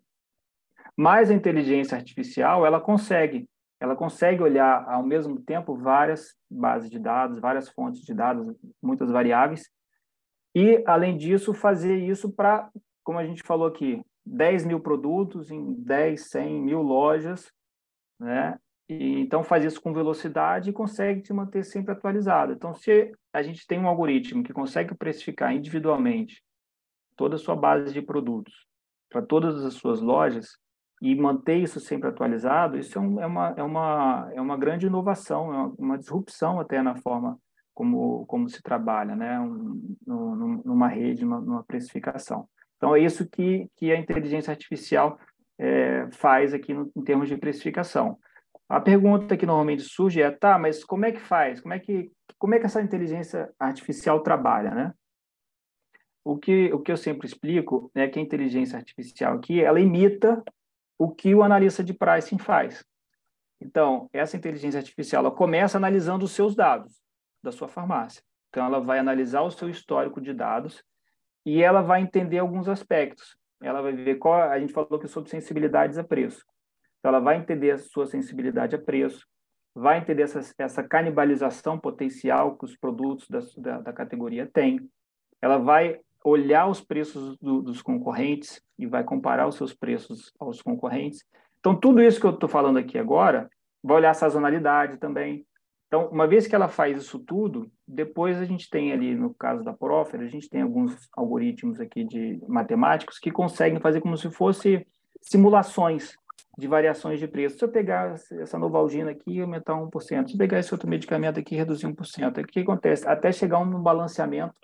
Mas 0.95 1.29
a 1.29 1.33
inteligência 1.33 1.97
artificial, 1.97 2.65
ela 2.65 2.79
consegue, 2.79 3.45
ela 3.77 3.93
consegue 3.93 4.41
olhar 4.41 4.85
ao 4.87 5.03
mesmo 5.03 5.37
tempo 5.41 5.75
várias 5.75 6.33
bases 6.49 6.89
de 6.89 6.97
dados, 6.97 7.41
várias 7.41 7.67
fontes 7.67 8.03
de 8.03 8.13
dados, 8.13 8.55
muitas 8.81 9.11
variáveis, 9.11 9.69
e, 10.55 10.81
além 10.87 11.17
disso, 11.17 11.53
fazer 11.53 11.97
isso 11.97 12.31
para, 12.31 12.69
como 13.03 13.19
a 13.19 13.25
gente 13.25 13.43
falou 13.43 13.67
aqui, 13.67 14.01
10 14.25 14.65
mil 14.65 14.79
produtos 14.79 15.51
em 15.51 15.73
10, 15.73 16.29
100 16.29 16.61
mil 16.61 16.81
lojas, 16.81 17.51
né? 18.17 18.57
Então 18.89 19.43
faz 19.43 19.63
isso 19.63 19.79
com 19.79 19.93
velocidade 19.93 20.71
e 20.71 20.73
consegue 20.73 21.21
te 21.21 21.31
manter 21.31 21.63
sempre 21.63 21.91
atualizado. 21.91 22.53
Então, 22.53 22.73
se 22.73 23.11
a 23.31 23.43
gente 23.43 23.67
tem 23.67 23.79
um 23.79 23.87
algoritmo 23.87 24.43
que 24.43 24.51
consegue 24.51 24.95
precificar 24.95 25.53
individualmente 25.53 26.43
toda 27.15 27.35
a 27.35 27.39
sua 27.39 27.55
base 27.55 27.93
de 27.93 28.01
produtos 28.01 28.65
para 29.07 29.21
todas 29.21 29.63
as 29.63 29.75
suas 29.75 30.01
lojas 30.01 30.57
e 31.01 31.15
manter 31.15 31.57
isso 31.57 31.79
sempre 31.79 32.09
atualizado, 32.09 32.79
isso 32.79 32.97
é, 32.97 33.01
um, 33.01 33.21
é, 33.21 33.25
uma, 33.27 33.53
é, 33.57 33.63
uma, 33.63 34.31
é 34.33 34.41
uma 34.41 34.57
grande 34.57 34.87
inovação, 34.87 35.53
é 35.53 35.57
uma, 35.57 35.75
uma, 35.77 35.97
disrupção 35.97 36.59
até 36.59 36.81
na 36.81 36.95
forma 36.95 37.37
como, 37.73 38.25
como 38.25 38.49
se 38.49 38.61
trabalha, 38.61 39.15
né? 39.15 39.39
Um, 39.39 40.61
numa 40.65 40.87
rede, 40.87 41.23
numa, 41.23 41.39
numa 41.39 41.63
precificação. 41.63 42.49
Então, 42.77 42.95
é 42.95 42.99
isso 42.99 43.29
que, 43.29 43.69
que 43.75 43.91
a 43.91 43.99
inteligência 43.99 44.51
artificial 44.51 45.19
é, 45.59 46.07
faz 46.11 46.53
aqui 46.53 46.73
no, 46.73 46.91
em 46.95 47.03
termos 47.03 47.29
de 47.29 47.37
precificação. 47.37 48.17
A 48.69 48.79
pergunta 48.79 49.35
que 49.35 49.47
normalmente 49.47 49.81
surge 49.81 50.21
é, 50.21 50.29
tá, 50.29 50.59
mas 50.59 50.83
como 50.83 51.03
é 51.03 51.11
que 51.11 51.19
faz? 51.19 51.59
Como 51.59 51.73
é 51.73 51.79
que, 51.79 52.11
como 52.37 52.53
é 52.53 52.59
que 52.59 52.67
essa 52.67 52.81
inteligência 52.81 53.51
artificial 53.59 54.21
trabalha, 54.21 54.69
né? 54.69 54.93
O 56.23 56.37
que, 56.37 56.71
o 56.71 56.79
que 56.79 56.91
eu 56.91 56.97
sempre 56.97 57.25
explico 57.25 57.89
é 57.95 58.07
que 58.07 58.19
a 58.19 58.21
inteligência 58.21 58.77
artificial 58.77 59.33
aqui, 59.33 59.59
ela 59.59 59.79
imita 59.79 60.43
o 60.99 61.09
que 61.09 61.33
o 61.33 61.41
analista 61.41 61.83
de 61.83 61.95
pricing 61.95 62.37
faz. 62.37 62.85
Então, 63.59 64.07
essa 64.13 64.37
inteligência 64.37 64.77
artificial, 64.77 65.25
ela 65.25 65.35
começa 65.35 65.77
analisando 65.77 66.25
os 66.25 66.31
seus 66.31 66.55
dados 66.55 67.01
da 67.41 67.51
sua 67.51 67.67
farmácia. 67.67 68.21
Então, 68.49 68.63
ela 68.63 68.79
vai 68.79 68.99
analisar 68.99 69.41
o 69.41 69.49
seu 69.49 69.67
histórico 69.67 70.21
de 70.21 70.31
dados 70.31 70.83
e 71.43 71.63
ela 71.63 71.81
vai 71.81 72.01
entender 72.01 72.37
alguns 72.37 72.67
aspectos. 72.67 73.35
Ela 73.61 73.81
vai 73.81 73.93
ver 73.93 74.15
qual, 74.15 74.39
a 74.43 74.59
gente 74.59 74.73
falou 74.73 74.99
que 74.99 75.07
sobre 75.07 75.31
sensibilidades 75.31 75.97
a 75.97 76.03
preço. 76.03 76.45
Então, 76.99 77.09
ela 77.09 77.19
vai 77.19 77.37
entender 77.37 77.71
a 77.71 77.77
sua 77.77 78.05
sensibilidade 78.05 78.75
a 78.75 78.79
preço, 78.79 79.25
vai 79.73 79.97
entender 79.97 80.23
essa, 80.23 80.41
essa 80.57 80.83
canibalização 80.83 81.79
potencial 81.79 82.57
que 82.57 82.65
os 82.65 82.75
produtos 82.75 83.27
da, 83.29 83.39
da, 83.57 83.81
da 83.81 83.93
categoria 83.93 84.49
têm, 84.51 84.89
ela 85.41 85.57
vai 85.57 85.99
olhar 86.23 86.67
os 86.67 86.81
preços 86.81 87.37
do, 87.37 87.61
dos 87.61 87.81
concorrentes 87.81 88.61
e 88.77 88.85
vai 88.85 89.03
comparar 89.03 89.47
os 89.47 89.55
seus 89.55 89.73
preços 89.73 90.33
aos 90.37 90.61
concorrentes. 90.61 91.23
Então, 91.59 91.75
tudo 91.75 92.01
isso 92.01 92.19
que 92.19 92.25
eu 92.25 92.31
estou 92.31 92.49
falando 92.49 92.77
aqui 92.77 92.97
agora, 92.97 93.49
vai 93.81 93.97
olhar 93.97 94.11
a 94.11 94.15
sazonalidade 94.15 94.97
também. 94.97 95.45
Então, 95.87 96.07
uma 96.09 96.27
vez 96.27 96.45
que 96.45 96.53
ela 96.53 96.67
faz 96.67 96.97
isso 97.01 97.17
tudo, 97.19 97.71
depois 97.87 98.37
a 98.37 98.45
gente 98.45 98.69
tem 98.69 98.91
ali, 98.91 99.15
no 99.15 99.33
caso 99.33 99.63
da 99.63 99.73
Profer, 99.73 100.21
a 100.21 100.27
gente 100.27 100.49
tem 100.49 100.61
alguns 100.61 101.09
algoritmos 101.15 101.79
aqui 101.79 102.03
de 102.03 102.39
matemáticos 102.47 103.17
que 103.17 103.31
conseguem 103.31 103.79
fazer 103.79 104.01
como 104.01 104.15
se 104.17 104.29
fosse 104.29 104.85
simulações 105.21 106.15
de 106.57 106.67
variações 106.67 107.19
de 107.19 107.27
preço. 107.27 107.57
Se 107.57 107.63
eu 107.63 107.69
pegar 107.69 108.13
essa 108.13 108.57
Novalgina 108.57 109.11
aqui 109.11 109.37
e 109.37 109.41
aumentar 109.41 109.73
1%, 109.73 110.27
se 110.27 110.33
eu 110.33 110.37
pegar 110.37 110.59
esse 110.59 110.73
outro 110.73 110.89
medicamento 110.89 111.39
aqui 111.39 111.55
e 111.55 111.57
reduzir 111.57 111.87
1%, 111.87 112.43
o 112.43 112.47
que 112.47 112.59
acontece? 112.59 113.07
Até 113.07 113.31
chegar 113.31 113.59
um 113.59 113.81
balanceamento, 113.81 114.55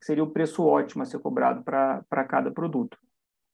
que 0.00 0.06
seria 0.06 0.24
o 0.24 0.30
preço 0.30 0.64
ótimo 0.64 1.02
a 1.02 1.06
ser 1.06 1.18
cobrado 1.18 1.62
para 1.62 2.24
cada 2.24 2.50
produto. 2.50 2.98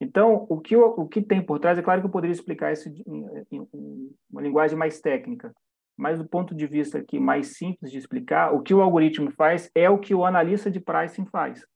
Então, 0.01 0.47
o 0.49 0.59
que, 0.59 0.75
o 0.77 1.07
que 1.07 1.21
tem 1.21 1.43
por 1.45 1.59
trás, 1.59 1.79
é 1.79 1.83
claro 1.83 2.01
que 2.01 2.07
eu 2.07 2.11
poderia 2.11 2.33
explicar 2.33 2.73
isso 2.73 2.89
em, 2.89 3.27
em, 3.51 3.69
em 3.75 4.11
uma 4.31 4.41
linguagem 4.41 4.77
mais 4.77 4.99
técnica, 4.99 5.53
mas 5.97 6.19
do 6.19 6.27
ponto 6.27 6.55
de 6.55 6.67
vista 6.67 6.97
aqui 6.97 7.21
mais 7.21 7.59
simples 7.59 7.91
de 7.91 7.99
explicar, 7.99 8.55
o 8.55 8.63
que 8.63 8.73
o 8.73 8.81
algoritmo 8.81 9.31
faz 9.33 9.71
é 9.75 9.91
o 9.91 9.99
que 9.99 10.15
o 10.15 10.25
analista 10.25 10.71
de 10.71 10.81
pricing 10.81 11.27
faz. 11.27 11.67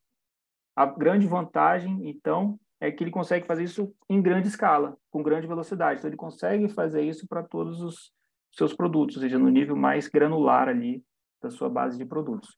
A 0.75 0.87
grande 0.87 1.27
vantagem, 1.27 2.09
então, 2.09 2.59
é 2.81 2.91
que 2.91 3.03
ele 3.03 3.11
consegue 3.11 3.47
fazer 3.47 3.65
isso 3.65 3.95
em 4.09 4.21
grande 4.21 4.49
escala, 4.49 4.97
com 5.11 5.23
grande 5.23 5.47
velocidade. 5.47 5.99
Então, 5.99 6.09
ele 6.09 6.17
consegue 6.17 6.69
fazer 6.69 7.03
isso 7.03 7.27
para 7.27 7.43
todos 7.43 7.81
os 7.81 8.13
seus 8.53 8.75
produtos, 8.75 9.17
ou 9.17 9.23
seja, 9.23 9.39
no 9.39 9.49
nível 9.49 9.77
mais 9.77 10.09
granular 10.09 10.69
ali 10.69 11.03
da 11.43 11.51
sua 11.51 11.69
base 11.69 11.99
de 11.99 12.05
produtos. 12.05 12.57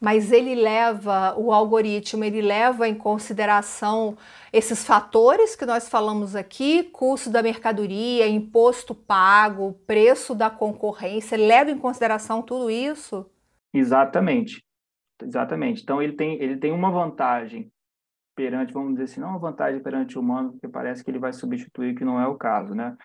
Mas 0.00 0.32
ele 0.32 0.56
leva, 0.56 1.32
o 1.38 1.52
algoritmo, 1.52 2.24
ele 2.24 2.42
leva 2.42 2.88
em 2.88 2.94
consideração 2.94 4.16
esses 4.52 4.84
fatores 4.84 5.54
que 5.54 5.64
nós 5.64 5.88
falamos 5.88 6.34
aqui, 6.34 6.82
custo 6.82 7.30
da 7.30 7.40
mercadoria, 7.40 8.26
imposto 8.26 8.96
pago, 8.96 9.74
preço 9.86 10.34
da 10.34 10.50
concorrência, 10.50 11.38
leva 11.38 11.70
em 11.70 11.78
consideração 11.78 12.42
tudo 12.42 12.68
isso? 12.68 13.24
Exatamente. 13.72 14.64
Exatamente. 15.22 15.82
Então 15.82 16.02
ele 16.02 16.14
tem, 16.14 16.34
ele 16.42 16.56
tem 16.56 16.72
uma 16.72 16.90
vantagem 16.90 17.71
perante, 18.34 18.72
vamos 18.72 18.92
dizer 18.92 19.04
assim, 19.04 19.20
não 19.20 19.30
uma 19.30 19.38
vantagem 19.38 19.82
perante 19.82 20.18
o 20.18 20.20
humano, 20.20 20.52
porque 20.52 20.68
parece 20.68 21.04
que 21.04 21.10
ele 21.10 21.18
vai 21.18 21.32
substituir, 21.32 21.94
que 21.94 22.04
não 22.04 22.20
é 22.20 22.26
o 22.26 22.36
caso, 22.36 22.74
né? 22.74 22.96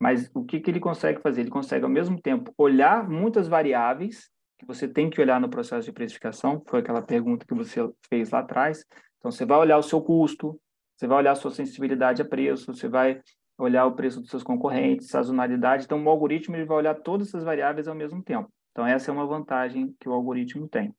Mas 0.00 0.30
o 0.34 0.44
que, 0.44 0.60
que 0.60 0.70
ele 0.70 0.80
consegue 0.80 1.20
fazer? 1.20 1.40
Ele 1.40 1.50
consegue, 1.50 1.84
ao 1.84 1.90
mesmo 1.90 2.20
tempo, 2.20 2.52
olhar 2.58 3.08
muitas 3.08 3.48
variáveis 3.48 4.30
que 4.58 4.66
você 4.66 4.88
tem 4.88 5.10
que 5.10 5.20
olhar 5.20 5.40
no 5.40 5.48
processo 5.48 5.86
de 5.86 5.92
precificação, 5.92 6.62
foi 6.66 6.80
aquela 6.80 7.02
pergunta 7.02 7.46
que 7.46 7.54
você 7.54 7.80
fez 8.08 8.30
lá 8.30 8.40
atrás. 8.40 8.84
Então, 9.18 9.30
você 9.30 9.44
vai 9.44 9.58
olhar 9.58 9.76
o 9.78 9.82
seu 9.82 10.00
custo, 10.00 10.58
você 10.96 11.06
vai 11.06 11.18
olhar 11.18 11.32
a 11.32 11.36
sua 11.36 11.50
sensibilidade 11.50 12.22
a 12.22 12.24
preço, 12.24 12.72
você 12.72 12.88
vai 12.88 13.20
olhar 13.58 13.86
o 13.86 13.94
preço 13.94 14.20
dos 14.20 14.30
seus 14.30 14.42
concorrentes, 14.42 15.08
sazonalidade. 15.08 15.84
Então, 15.84 16.02
o 16.02 16.08
algoritmo 16.08 16.56
ele 16.56 16.64
vai 16.64 16.78
olhar 16.78 16.94
todas 16.94 17.28
essas 17.28 17.44
variáveis 17.44 17.88
ao 17.88 17.94
mesmo 17.94 18.22
tempo. 18.22 18.50
Então, 18.72 18.86
essa 18.86 19.10
é 19.10 19.14
uma 19.14 19.26
vantagem 19.26 19.94
que 19.98 20.08
o 20.08 20.12
algoritmo 20.12 20.68
tem. 20.68 20.94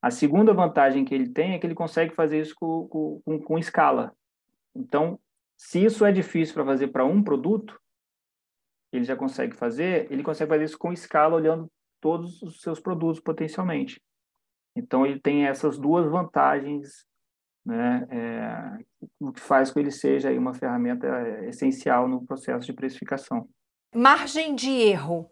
A 0.00 0.10
segunda 0.10 0.54
vantagem 0.54 1.04
que 1.04 1.14
ele 1.14 1.28
tem 1.28 1.54
é 1.54 1.58
que 1.58 1.66
ele 1.66 1.74
consegue 1.74 2.14
fazer 2.14 2.40
isso 2.40 2.54
com, 2.54 2.86
com, 2.88 3.40
com 3.40 3.58
escala. 3.58 4.14
Então, 4.74 5.18
se 5.56 5.84
isso 5.84 6.04
é 6.04 6.12
difícil 6.12 6.54
para 6.54 6.64
fazer 6.64 6.88
para 6.88 7.04
um 7.04 7.22
produto, 7.22 7.78
ele 8.92 9.04
já 9.04 9.16
consegue 9.16 9.56
fazer, 9.56 10.10
ele 10.10 10.22
consegue 10.22 10.50
fazer 10.50 10.64
isso 10.64 10.78
com 10.78 10.92
escala, 10.92 11.34
olhando 11.34 11.70
todos 12.00 12.40
os 12.42 12.60
seus 12.60 12.78
produtos 12.78 13.20
potencialmente. 13.20 14.00
Então, 14.76 15.04
ele 15.04 15.18
tem 15.20 15.46
essas 15.46 15.76
duas 15.76 16.08
vantagens, 16.08 17.04
né, 17.66 18.06
é, 18.08 18.84
o 19.18 19.32
que 19.32 19.40
faz 19.40 19.68
com 19.68 19.74
que 19.74 19.80
ele 19.80 19.90
seja 19.90 20.30
uma 20.32 20.54
ferramenta 20.54 21.06
essencial 21.46 22.08
no 22.08 22.24
processo 22.24 22.64
de 22.64 22.72
precificação. 22.72 23.48
Margem 23.92 24.54
de 24.54 24.70
erro. 24.70 25.28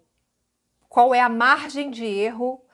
Qual 0.89 1.15
é 1.15 1.21
a 1.21 1.29
margem 1.29 1.89
de 1.89 2.05
erro 2.05 2.66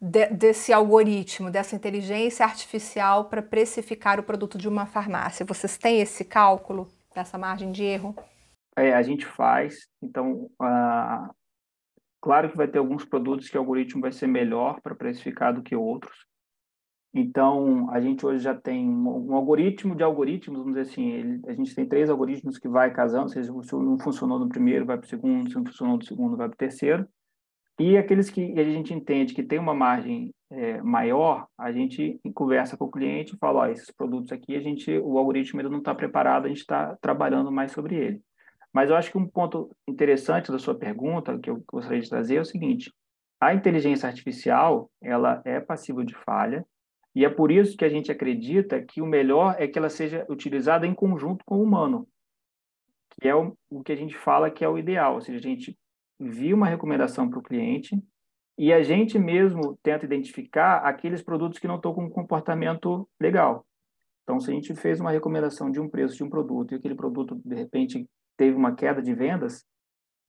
de, 0.00 0.26
desse 0.28 0.72
algoritmo, 0.72 1.50
dessa 1.50 1.76
inteligência 1.76 2.44
artificial 2.44 3.26
para 3.26 3.42
precificar 3.42 4.18
o 4.18 4.22
produto 4.22 4.56
de 4.56 4.68
uma 4.68 4.86
farmácia? 4.86 5.44
Vocês 5.44 5.76
têm 5.76 6.00
esse 6.00 6.24
cálculo 6.24 6.88
dessa 7.14 7.36
margem 7.36 7.70
de 7.70 7.84
erro? 7.84 8.14
É, 8.76 8.94
a 8.94 9.02
gente 9.02 9.26
faz. 9.26 9.88
Então, 10.00 10.50
claro 12.20 12.50
que 12.50 12.56
vai 12.56 12.68
ter 12.68 12.78
alguns 12.78 13.04
produtos 13.04 13.48
que 13.48 13.56
o 13.56 13.60
algoritmo 13.60 14.00
vai 14.00 14.12
ser 14.12 14.26
melhor 14.26 14.80
para 14.80 14.94
precificar 14.94 15.52
do 15.52 15.62
que 15.62 15.76
outros. 15.76 16.30
Então, 17.12 17.90
a 17.90 18.00
gente 18.00 18.24
hoje 18.24 18.44
já 18.44 18.54
tem 18.54 18.88
um, 18.88 19.32
um 19.32 19.34
algoritmo 19.34 19.96
de 19.96 20.04
algoritmos, 20.04 20.60
vamos 20.60 20.74
dizer 20.76 20.92
assim, 20.92 21.10
ele, 21.10 21.40
a 21.48 21.52
gente 21.52 21.74
tem 21.74 21.84
três 21.84 22.08
algoritmos 22.08 22.56
que 22.56 22.68
vai 22.68 22.92
casando, 22.92 23.28
se 23.28 23.40
não 23.72 23.98
funcionou 23.98 24.38
no 24.38 24.48
primeiro, 24.48 24.86
vai 24.86 24.96
para 24.96 25.06
o 25.06 25.08
segundo, 25.08 25.50
se 25.50 25.56
não 25.56 25.66
funcionou 25.66 25.96
no 25.96 26.04
segundo, 26.04 26.36
vai 26.36 26.46
para 26.48 26.54
o 26.54 26.58
terceiro. 26.58 27.08
E 27.80 27.96
aqueles 27.96 28.28
que 28.28 28.60
a 28.60 28.62
gente 28.62 28.92
entende 28.92 29.32
que 29.32 29.42
tem 29.42 29.58
uma 29.58 29.72
margem 29.72 30.34
é, 30.50 30.82
maior, 30.82 31.46
a 31.56 31.72
gente 31.72 32.20
conversa 32.34 32.76
com 32.76 32.84
o 32.84 32.90
cliente 32.90 33.34
e 33.34 33.38
fala, 33.38 33.60
ó, 33.60 33.66
esses 33.68 33.90
produtos 33.90 34.30
aqui, 34.32 34.54
a 34.54 34.60
gente, 34.60 34.98
o 34.98 35.16
algoritmo 35.16 35.60
ainda 35.60 35.70
não 35.70 35.78
está 35.78 35.94
preparado, 35.94 36.44
a 36.44 36.48
gente 36.48 36.58
está 36.58 36.94
trabalhando 37.00 37.50
mais 37.50 37.72
sobre 37.72 37.96
ele. 37.96 38.20
Mas 38.70 38.90
eu 38.90 38.96
acho 38.96 39.10
que 39.10 39.16
um 39.16 39.26
ponto 39.26 39.74
interessante 39.88 40.52
da 40.52 40.58
sua 40.58 40.74
pergunta, 40.74 41.38
que 41.38 41.48
eu 41.48 41.64
gostaria 41.72 42.02
de 42.02 42.10
trazer, 42.10 42.36
é 42.36 42.40
o 42.42 42.44
seguinte, 42.44 42.92
a 43.40 43.54
inteligência 43.54 44.06
artificial, 44.06 44.90
ela 45.00 45.40
é 45.46 45.58
passível 45.58 46.04
de 46.04 46.14
falha, 46.14 46.66
e 47.14 47.24
é 47.24 47.30
por 47.30 47.50
isso 47.50 47.78
que 47.78 47.84
a 47.86 47.88
gente 47.88 48.12
acredita 48.12 48.82
que 48.82 49.00
o 49.00 49.06
melhor 49.06 49.56
é 49.58 49.66
que 49.66 49.78
ela 49.78 49.88
seja 49.88 50.26
utilizada 50.28 50.86
em 50.86 50.92
conjunto 50.92 51.42
com 51.46 51.56
o 51.56 51.62
humano, 51.62 52.06
que 53.18 53.26
é 53.26 53.34
o, 53.34 53.56
o 53.70 53.82
que 53.82 53.92
a 53.92 53.96
gente 53.96 54.18
fala 54.18 54.50
que 54.50 54.62
é 54.62 54.68
o 54.68 54.76
ideal, 54.76 55.14
ou 55.14 55.22
seja, 55.22 55.38
a 55.38 55.42
gente 55.42 55.78
envia 56.20 56.54
uma 56.54 56.68
recomendação 56.68 57.28
para 57.28 57.38
o 57.38 57.42
cliente 57.42 58.00
e 58.58 58.72
a 58.72 58.82
gente 58.82 59.18
mesmo 59.18 59.78
tenta 59.82 60.04
identificar 60.04 60.78
aqueles 60.78 61.22
produtos 61.22 61.58
que 61.58 61.66
não 61.66 61.76
estão 61.76 61.94
com 61.94 62.04
um 62.04 62.10
comportamento 62.10 63.08
legal. 63.18 63.66
Então, 64.22 64.38
se 64.38 64.50
a 64.50 64.54
gente 64.54 64.74
fez 64.74 65.00
uma 65.00 65.10
recomendação 65.10 65.70
de 65.70 65.80
um 65.80 65.88
preço 65.88 66.14
de 66.14 66.22
um 66.22 66.28
produto 66.28 66.72
e 66.72 66.74
aquele 66.76 66.94
produto, 66.94 67.40
de 67.42 67.54
repente, 67.54 68.06
teve 68.36 68.54
uma 68.54 68.74
queda 68.74 69.00
de 69.00 69.14
vendas, 69.14 69.64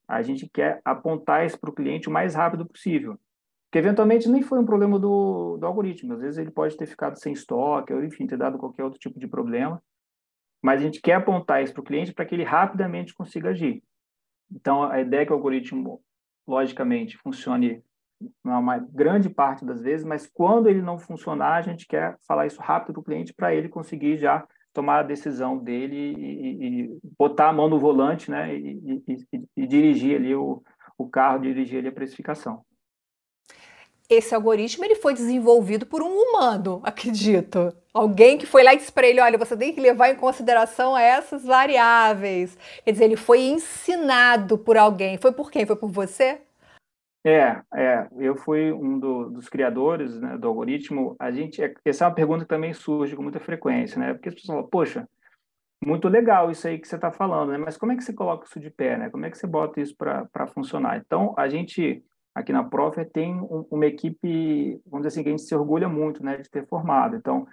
a 0.08 0.22
gente 0.22 0.50
quer 0.50 0.82
apontar 0.84 1.46
isso 1.46 1.60
para 1.60 1.70
o 1.70 1.74
cliente 1.74 2.08
o 2.08 2.12
mais 2.12 2.34
rápido 2.34 2.66
possível. 2.66 3.20
Porque, 3.66 3.80
eventualmente, 3.80 4.30
nem 4.30 4.42
foi 4.42 4.60
um 4.60 4.66
problema 4.66 4.98
do, 4.98 5.58
do 5.58 5.66
algoritmo. 5.66 6.14
Às 6.14 6.22
vezes, 6.22 6.38
ele 6.38 6.52
pode 6.52 6.76
ter 6.76 6.88
ficado 6.88 7.20
sem 7.20 7.34
estoque, 7.34 7.94
ou, 7.94 8.04
enfim, 8.04 8.26
ter 8.26 8.38
dado 8.38 8.58
qualquer 8.58 8.84
outro 8.84 9.00
tipo 9.00 9.20
de 9.20 9.28
problema. 9.28 9.82
Mas 10.64 10.80
a 10.80 10.84
gente 10.84 11.02
quer 11.02 11.16
apontar 11.16 11.64
isso 11.64 11.74
para 11.74 11.82
o 11.82 11.86
cliente 11.86 12.14
para 12.14 12.26
que 12.26 12.34
ele 12.34 12.44
rapidamente 12.44 13.14
consiga 13.14 13.50
agir. 13.50 13.84
Então, 14.52 14.84
a 14.84 15.00
ideia 15.00 15.22
é 15.22 15.26
que 15.26 15.32
o 15.32 15.36
algoritmo, 15.36 16.02
logicamente, 16.48 17.18
funcione 17.18 17.84
uma 18.44 18.78
grande 18.78 19.30
parte 19.30 19.66
das 19.66 19.82
vezes, 19.82 20.06
mas 20.06 20.28
quando 20.28 20.68
ele 20.68 20.82
não 20.82 21.00
funcionar, 21.00 21.56
a 21.56 21.62
gente 21.62 21.88
quer 21.88 22.18
falar 22.28 22.46
isso 22.46 22.62
rápido 22.62 22.94
para 22.94 23.02
o 23.02 23.04
cliente 23.04 23.34
para 23.34 23.54
ele 23.54 23.68
conseguir 23.68 24.18
já 24.18 24.46
tomar 24.74 25.00
a 25.00 25.04
decisão 25.04 25.58
dele 25.58 26.14
e, 26.18 26.84
e, 26.84 27.00
botar 27.18 27.50
a 27.50 27.54
mão 27.54 27.68
no 27.68 27.80
volante 27.80 28.30
né, 28.30 28.56
e, 28.56 29.04
e, 29.08 29.48
e 29.58 29.68
dirigir 29.68 30.18
ali 30.18 30.36
o, 30.36 30.64
o 30.98 31.10
carro, 31.10 31.40
dirigir 31.40 31.80
ali 31.80 31.88
a 31.88 31.92
precificação 31.92 32.64
esse 34.12 34.36
algoritmo 34.36 34.84
ele 34.84 34.96
foi 34.96 35.14
desenvolvido 35.14 35.86
por 35.86 36.02
um 36.02 36.10
humano, 36.10 36.82
acredito. 36.86 37.74
Alguém 37.94 38.38
que 38.38 38.46
foi 38.46 38.64
lá 38.64 38.74
e 38.74 38.78
disse 38.78 38.92
para 38.92 39.08
ele: 39.08 39.22
olha, 39.22 39.38
você 39.38 39.56
tem 39.56 39.74
que 39.74 39.82
levar 39.82 40.10
em 40.10 40.16
consideração 40.16 40.98
essas 40.98 41.46
variáveis. 41.46 42.58
Quer 42.84 42.92
dizer, 42.92 43.06
ele 43.06 43.16
foi 43.16 43.42
ensinado 43.42 44.58
por 44.58 44.78
alguém. 44.78 45.18
Foi 45.18 45.32
por 45.32 45.50
quem? 45.50 45.66
Foi 45.66 45.76
por 45.76 45.90
você? 45.90 46.42
É, 47.24 47.62
é. 47.76 48.08
Eu 48.18 48.36
fui 48.36 48.72
um 48.72 48.98
do, 48.98 49.30
dos 49.30 49.48
criadores 49.48 50.20
né, 50.20 50.38
do 50.38 50.48
algoritmo. 50.48 51.16
A 51.20 51.32
gente, 51.32 51.62
é, 51.62 51.74
essa 51.86 52.06
é 52.06 52.08
uma 52.08 52.16
pergunta 52.16 52.44
que 52.44 52.50
também 52.50 52.74
surge 52.74 53.16
com 53.16 53.24
muita 53.24 53.40
frequência, 53.40 54.00
né? 54.00 54.14
Porque 54.14 54.30
as 54.30 54.36
pessoas 54.36 54.56
falam: 54.56 54.70
poxa, 54.70 55.08
muito 55.84 56.08
legal 56.08 56.52
isso 56.52 56.68
aí 56.68 56.80
que 56.80 56.88
você 56.88 56.96
está 56.96 57.12
falando, 57.12 57.52
né? 57.52 57.58
Mas 57.58 57.78
como 57.78 57.92
é 57.92 57.96
que 57.96 58.04
você 58.04 58.14
coloca 58.14 58.46
isso 58.46 58.60
de 58.60 58.70
pé, 58.70 58.98
né? 58.98 59.10
Como 59.10 59.26
é 59.26 59.30
que 59.30 59.38
você 59.38 59.48
bota 59.48 59.82
isso 59.82 59.96
para 59.96 60.48
funcionar? 60.48 60.98
Então, 60.98 61.34
a 61.38 61.48
gente 61.50 62.04
aqui 62.34 62.52
na 62.52 62.64
Profer 62.64 63.10
tem 63.10 63.34
um, 63.36 63.66
uma 63.70 63.86
equipe, 63.86 64.80
vamos 64.86 65.06
dizer 65.06 65.08
assim, 65.08 65.24
que 65.24 65.30
a 65.30 65.32
gente 65.32 65.44
se 65.44 65.56
orgulha 65.56 65.88
muito 65.88 66.24
né, 66.24 66.38
de 66.38 66.50
ter 66.50 66.66
formado. 66.68 67.16
Então, 67.16 67.48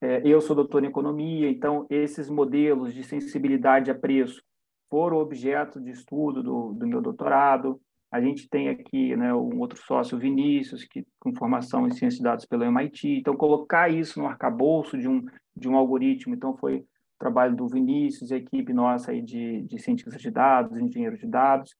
é, 0.00 0.20
eu 0.24 0.40
sou 0.40 0.56
doutor 0.56 0.84
em 0.84 0.88
economia, 0.88 1.48
então 1.48 1.86
esses 1.88 2.28
modelos 2.28 2.92
de 2.92 3.02
sensibilidade 3.02 3.90
a 3.90 3.94
preço 3.94 4.42
foram 4.90 5.18
objeto 5.18 5.80
de 5.80 5.90
estudo 5.90 6.42
do, 6.42 6.72
do 6.72 6.86
meu 6.86 7.00
doutorado. 7.00 7.80
A 8.10 8.20
gente 8.20 8.48
tem 8.48 8.68
aqui 8.68 9.16
né, 9.16 9.34
um 9.34 9.58
outro 9.58 9.78
sócio, 9.78 10.18
Vinícius, 10.18 10.84
que 10.84 11.04
com 11.18 11.34
formação 11.34 11.86
em 11.86 11.90
ciência 11.90 12.18
de 12.18 12.22
dados 12.22 12.46
pelo 12.46 12.64
MIT. 12.64 13.18
Então, 13.18 13.36
colocar 13.36 13.88
isso 13.88 14.20
no 14.20 14.26
arcabouço 14.26 14.96
de 14.96 15.08
um, 15.08 15.24
de 15.56 15.68
um 15.68 15.76
algoritmo, 15.76 16.34
então 16.34 16.56
foi 16.56 16.84
trabalho 17.18 17.56
do 17.56 17.66
Vinícius, 17.66 18.30
a 18.30 18.36
equipe 18.36 18.72
nossa 18.72 19.10
aí 19.10 19.22
de, 19.22 19.62
de 19.62 19.78
cientistas 19.78 20.20
de 20.20 20.30
dados, 20.30 20.78
engenheiros 20.78 21.18
de 21.18 21.26
dados, 21.26 21.74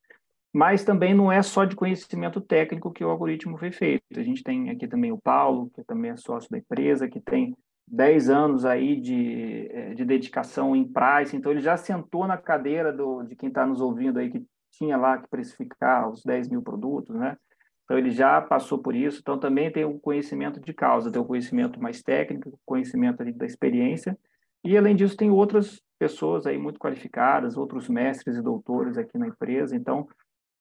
mas 0.55 0.85
também 0.85 1.13
não 1.13 1.29
é 1.29 1.41
só 1.41 1.65
de 1.65 1.75
conhecimento 1.75 2.39
técnico 2.39 2.89
que 2.89 3.03
o 3.03 3.09
algoritmo 3.09 3.57
foi 3.57 3.73
feito. 3.73 4.05
A 4.15 4.23
gente 4.23 4.41
tem 4.41 4.69
aqui 4.69 4.87
também 4.87 5.11
o 5.11 5.17
Paulo, 5.17 5.69
que 5.75 5.83
também 5.83 6.11
é 6.11 6.15
sócio 6.15 6.49
da 6.49 6.57
empresa, 6.57 7.09
que 7.09 7.19
tem 7.19 7.53
10 7.85 8.29
anos 8.29 8.63
aí 8.63 8.95
de, 9.01 9.67
é, 9.69 9.93
de 9.93 10.05
dedicação 10.05 10.73
em 10.73 10.87
price, 10.87 11.35
então 11.35 11.51
ele 11.51 11.59
já 11.59 11.75
sentou 11.75 12.25
na 12.25 12.37
cadeira 12.37 12.93
do, 12.93 13.23
de 13.23 13.35
quem 13.35 13.49
está 13.49 13.65
nos 13.65 13.81
ouvindo 13.81 14.17
aí, 14.17 14.31
que 14.31 14.45
tinha 14.71 14.95
lá 14.95 15.17
que 15.17 15.27
precificar 15.27 16.09
os 16.09 16.23
10 16.23 16.47
mil 16.47 16.61
produtos, 16.61 17.13
né? 17.13 17.35
Então 17.83 17.97
ele 17.97 18.11
já 18.11 18.39
passou 18.39 18.79
por 18.79 18.95
isso, 18.95 19.19
então 19.19 19.37
também 19.37 19.69
tem 19.69 19.83
o 19.83 19.99
conhecimento 19.99 20.61
de 20.61 20.73
causa, 20.73 21.11
tem 21.11 21.21
o 21.21 21.25
conhecimento 21.25 21.81
mais 21.81 22.01
técnico, 22.01 22.57
conhecimento 22.65 23.21
ali 23.21 23.33
da 23.33 23.45
experiência, 23.45 24.17
e 24.63 24.77
além 24.77 24.95
disso 24.95 25.17
tem 25.17 25.29
outras 25.29 25.81
pessoas 25.99 26.47
aí 26.47 26.57
muito 26.57 26.79
qualificadas, 26.79 27.57
outros 27.57 27.89
mestres 27.89 28.37
e 28.37 28.41
doutores 28.41 28.97
aqui 28.97 29.17
na 29.17 29.27
empresa, 29.27 29.75
então 29.75 30.07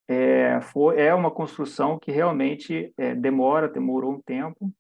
é, 0.06 0.60
foi, 0.60 1.00
é 1.00 1.14
uma 1.14 1.30
construção 1.30 1.98
que 1.98 2.12
realmente 2.12 2.92
é, 2.96 3.14
demora, 3.14 3.68
demorou 3.68 4.12
um 4.12 4.20
tempo, 4.20 4.72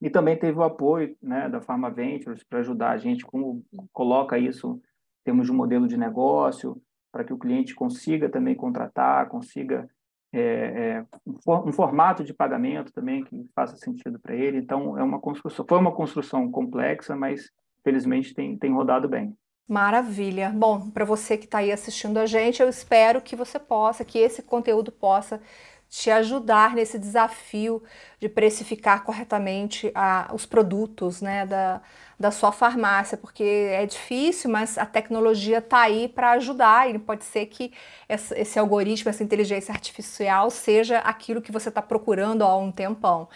E 0.00 0.10
também 0.10 0.36
teve 0.36 0.58
o 0.58 0.62
apoio 0.62 1.16
né, 1.20 1.48
da 1.48 1.60
Pharma 1.60 1.90
Ventures 1.90 2.44
para 2.44 2.60
ajudar 2.60 2.90
a 2.90 2.98
gente, 2.98 3.26
como 3.26 3.64
coloca 3.92 4.38
isso 4.38 4.80
em 5.20 5.24
termos 5.24 5.46
de 5.46 5.52
um 5.52 5.56
modelo 5.56 5.88
de 5.88 5.96
negócio, 5.96 6.80
para 7.10 7.24
que 7.24 7.32
o 7.32 7.38
cliente 7.38 7.74
consiga 7.74 8.28
também 8.28 8.54
contratar, 8.54 9.28
consiga 9.28 9.88
é, 10.32 10.40
é, 10.40 11.06
um, 11.46 11.72
formato 11.72 12.22
de 12.22 12.34
pagamento 12.34 12.92
também 12.92 13.24
que 13.24 13.48
faça 13.54 13.76
sentido 13.76 14.18
para 14.20 14.36
ele. 14.36 14.58
Então, 14.58 14.96
é 14.98 15.02
uma 15.02 15.18
construção, 15.18 15.64
foi 15.68 15.78
uma 15.78 15.92
construção 15.92 16.50
complexa, 16.50 17.16
mas 17.16 17.50
felizmente 17.82 18.34
tem, 18.34 18.56
tem 18.56 18.72
rodado 18.72 19.08
bem. 19.08 19.34
Maravilha. 19.68 20.48
Bom, 20.48 20.88
para 20.90 21.04
você 21.04 21.36
que 21.36 21.44
está 21.44 21.58
aí 21.58 21.70
assistindo 21.70 22.16
a 22.16 22.24
gente, 22.24 22.62
eu 22.62 22.70
espero 22.70 23.20
que 23.20 23.36
você 23.36 23.58
possa, 23.58 24.02
que 24.02 24.18
esse 24.18 24.42
conteúdo 24.42 24.90
possa 24.90 25.42
te 25.90 26.10
ajudar 26.10 26.74
nesse 26.74 26.98
desafio 26.98 27.82
de 28.18 28.28
precificar 28.30 29.04
corretamente 29.04 29.90
a, 29.94 30.30
os 30.34 30.46
produtos 30.46 31.20
né, 31.20 31.46
da, 31.46 31.82
da 32.18 32.30
sua 32.30 32.50
farmácia, 32.50 33.16
porque 33.16 33.42
é 33.42 33.84
difícil, 33.86 34.50
mas 34.50 34.78
a 34.78 34.86
tecnologia 34.86 35.58
está 35.58 35.80
aí 35.82 36.08
para 36.08 36.32
ajudar 36.32 36.90
e 36.90 36.98
pode 36.98 37.24
ser 37.24 37.46
que 37.46 37.72
esse, 38.08 38.34
esse, 38.38 38.58
algoritmo, 38.58 39.10
essa 39.10 39.24
inteligência 39.24 39.72
artificial 39.72 40.50
seja 40.50 40.98
aquilo 41.00 41.42
que 41.42 41.52
você 41.52 41.68
está 41.68 41.82
procurando 41.82 42.42
há 42.42 42.56
um 42.56 42.72
tempão. 42.72 43.28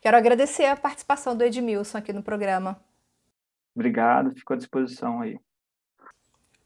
Quero 0.00 0.16
agradecer 0.16 0.66
a 0.66 0.76
participação 0.76 1.36
do 1.36 1.44
Edmilson 1.44 1.98
aqui 1.98 2.12
no 2.12 2.22
programa. 2.22 2.78
Obrigado, 3.74 4.32
fico 4.32 4.54
à 4.54 4.56
disposição 4.56 5.20
aí. 5.20 5.38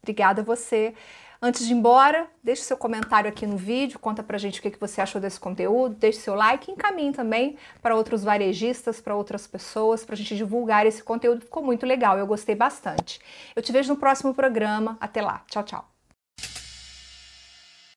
Obrigada 0.03 0.41
a 0.41 0.43
você. 0.43 0.93
Antes 1.41 1.65
de 1.65 1.73
ir 1.73 1.75
embora, 1.75 2.27
deixe 2.41 2.61
seu 2.61 2.77
comentário 2.77 3.29
aqui 3.29 3.45
no 3.45 3.57
vídeo, 3.57 3.99
conta 3.99 4.23
pra 4.23 4.37
gente 4.37 4.59
o 4.59 4.63
que 4.63 4.79
você 4.79 5.01
achou 5.01 5.19
desse 5.19 5.37
conteúdo, 5.37 5.93
deixe 5.95 6.19
seu 6.19 6.35
like 6.35 6.71
e 6.71 6.73
encaminhe 6.73 7.11
também 7.11 7.57
para 7.81 7.95
outros 7.95 8.23
varejistas, 8.23 9.01
para 9.01 9.13
outras 9.13 9.45
pessoas, 9.45 10.05
para 10.05 10.15
a 10.15 10.17
gente 10.17 10.37
divulgar 10.37 10.85
esse 10.85 11.03
conteúdo. 11.03 11.41
Ficou 11.41 11.61
muito 11.61 11.85
legal, 11.85 12.17
eu 12.17 12.25
gostei 12.25 12.55
bastante. 12.55 13.19
Eu 13.53 13.61
te 13.61 13.73
vejo 13.73 13.93
no 13.93 13.99
próximo 13.99 14.33
programa. 14.33 14.97
Até 15.01 15.21
lá. 15.21 15.43
Tchau, 15.49 15.63
tchau. 15.63 15.92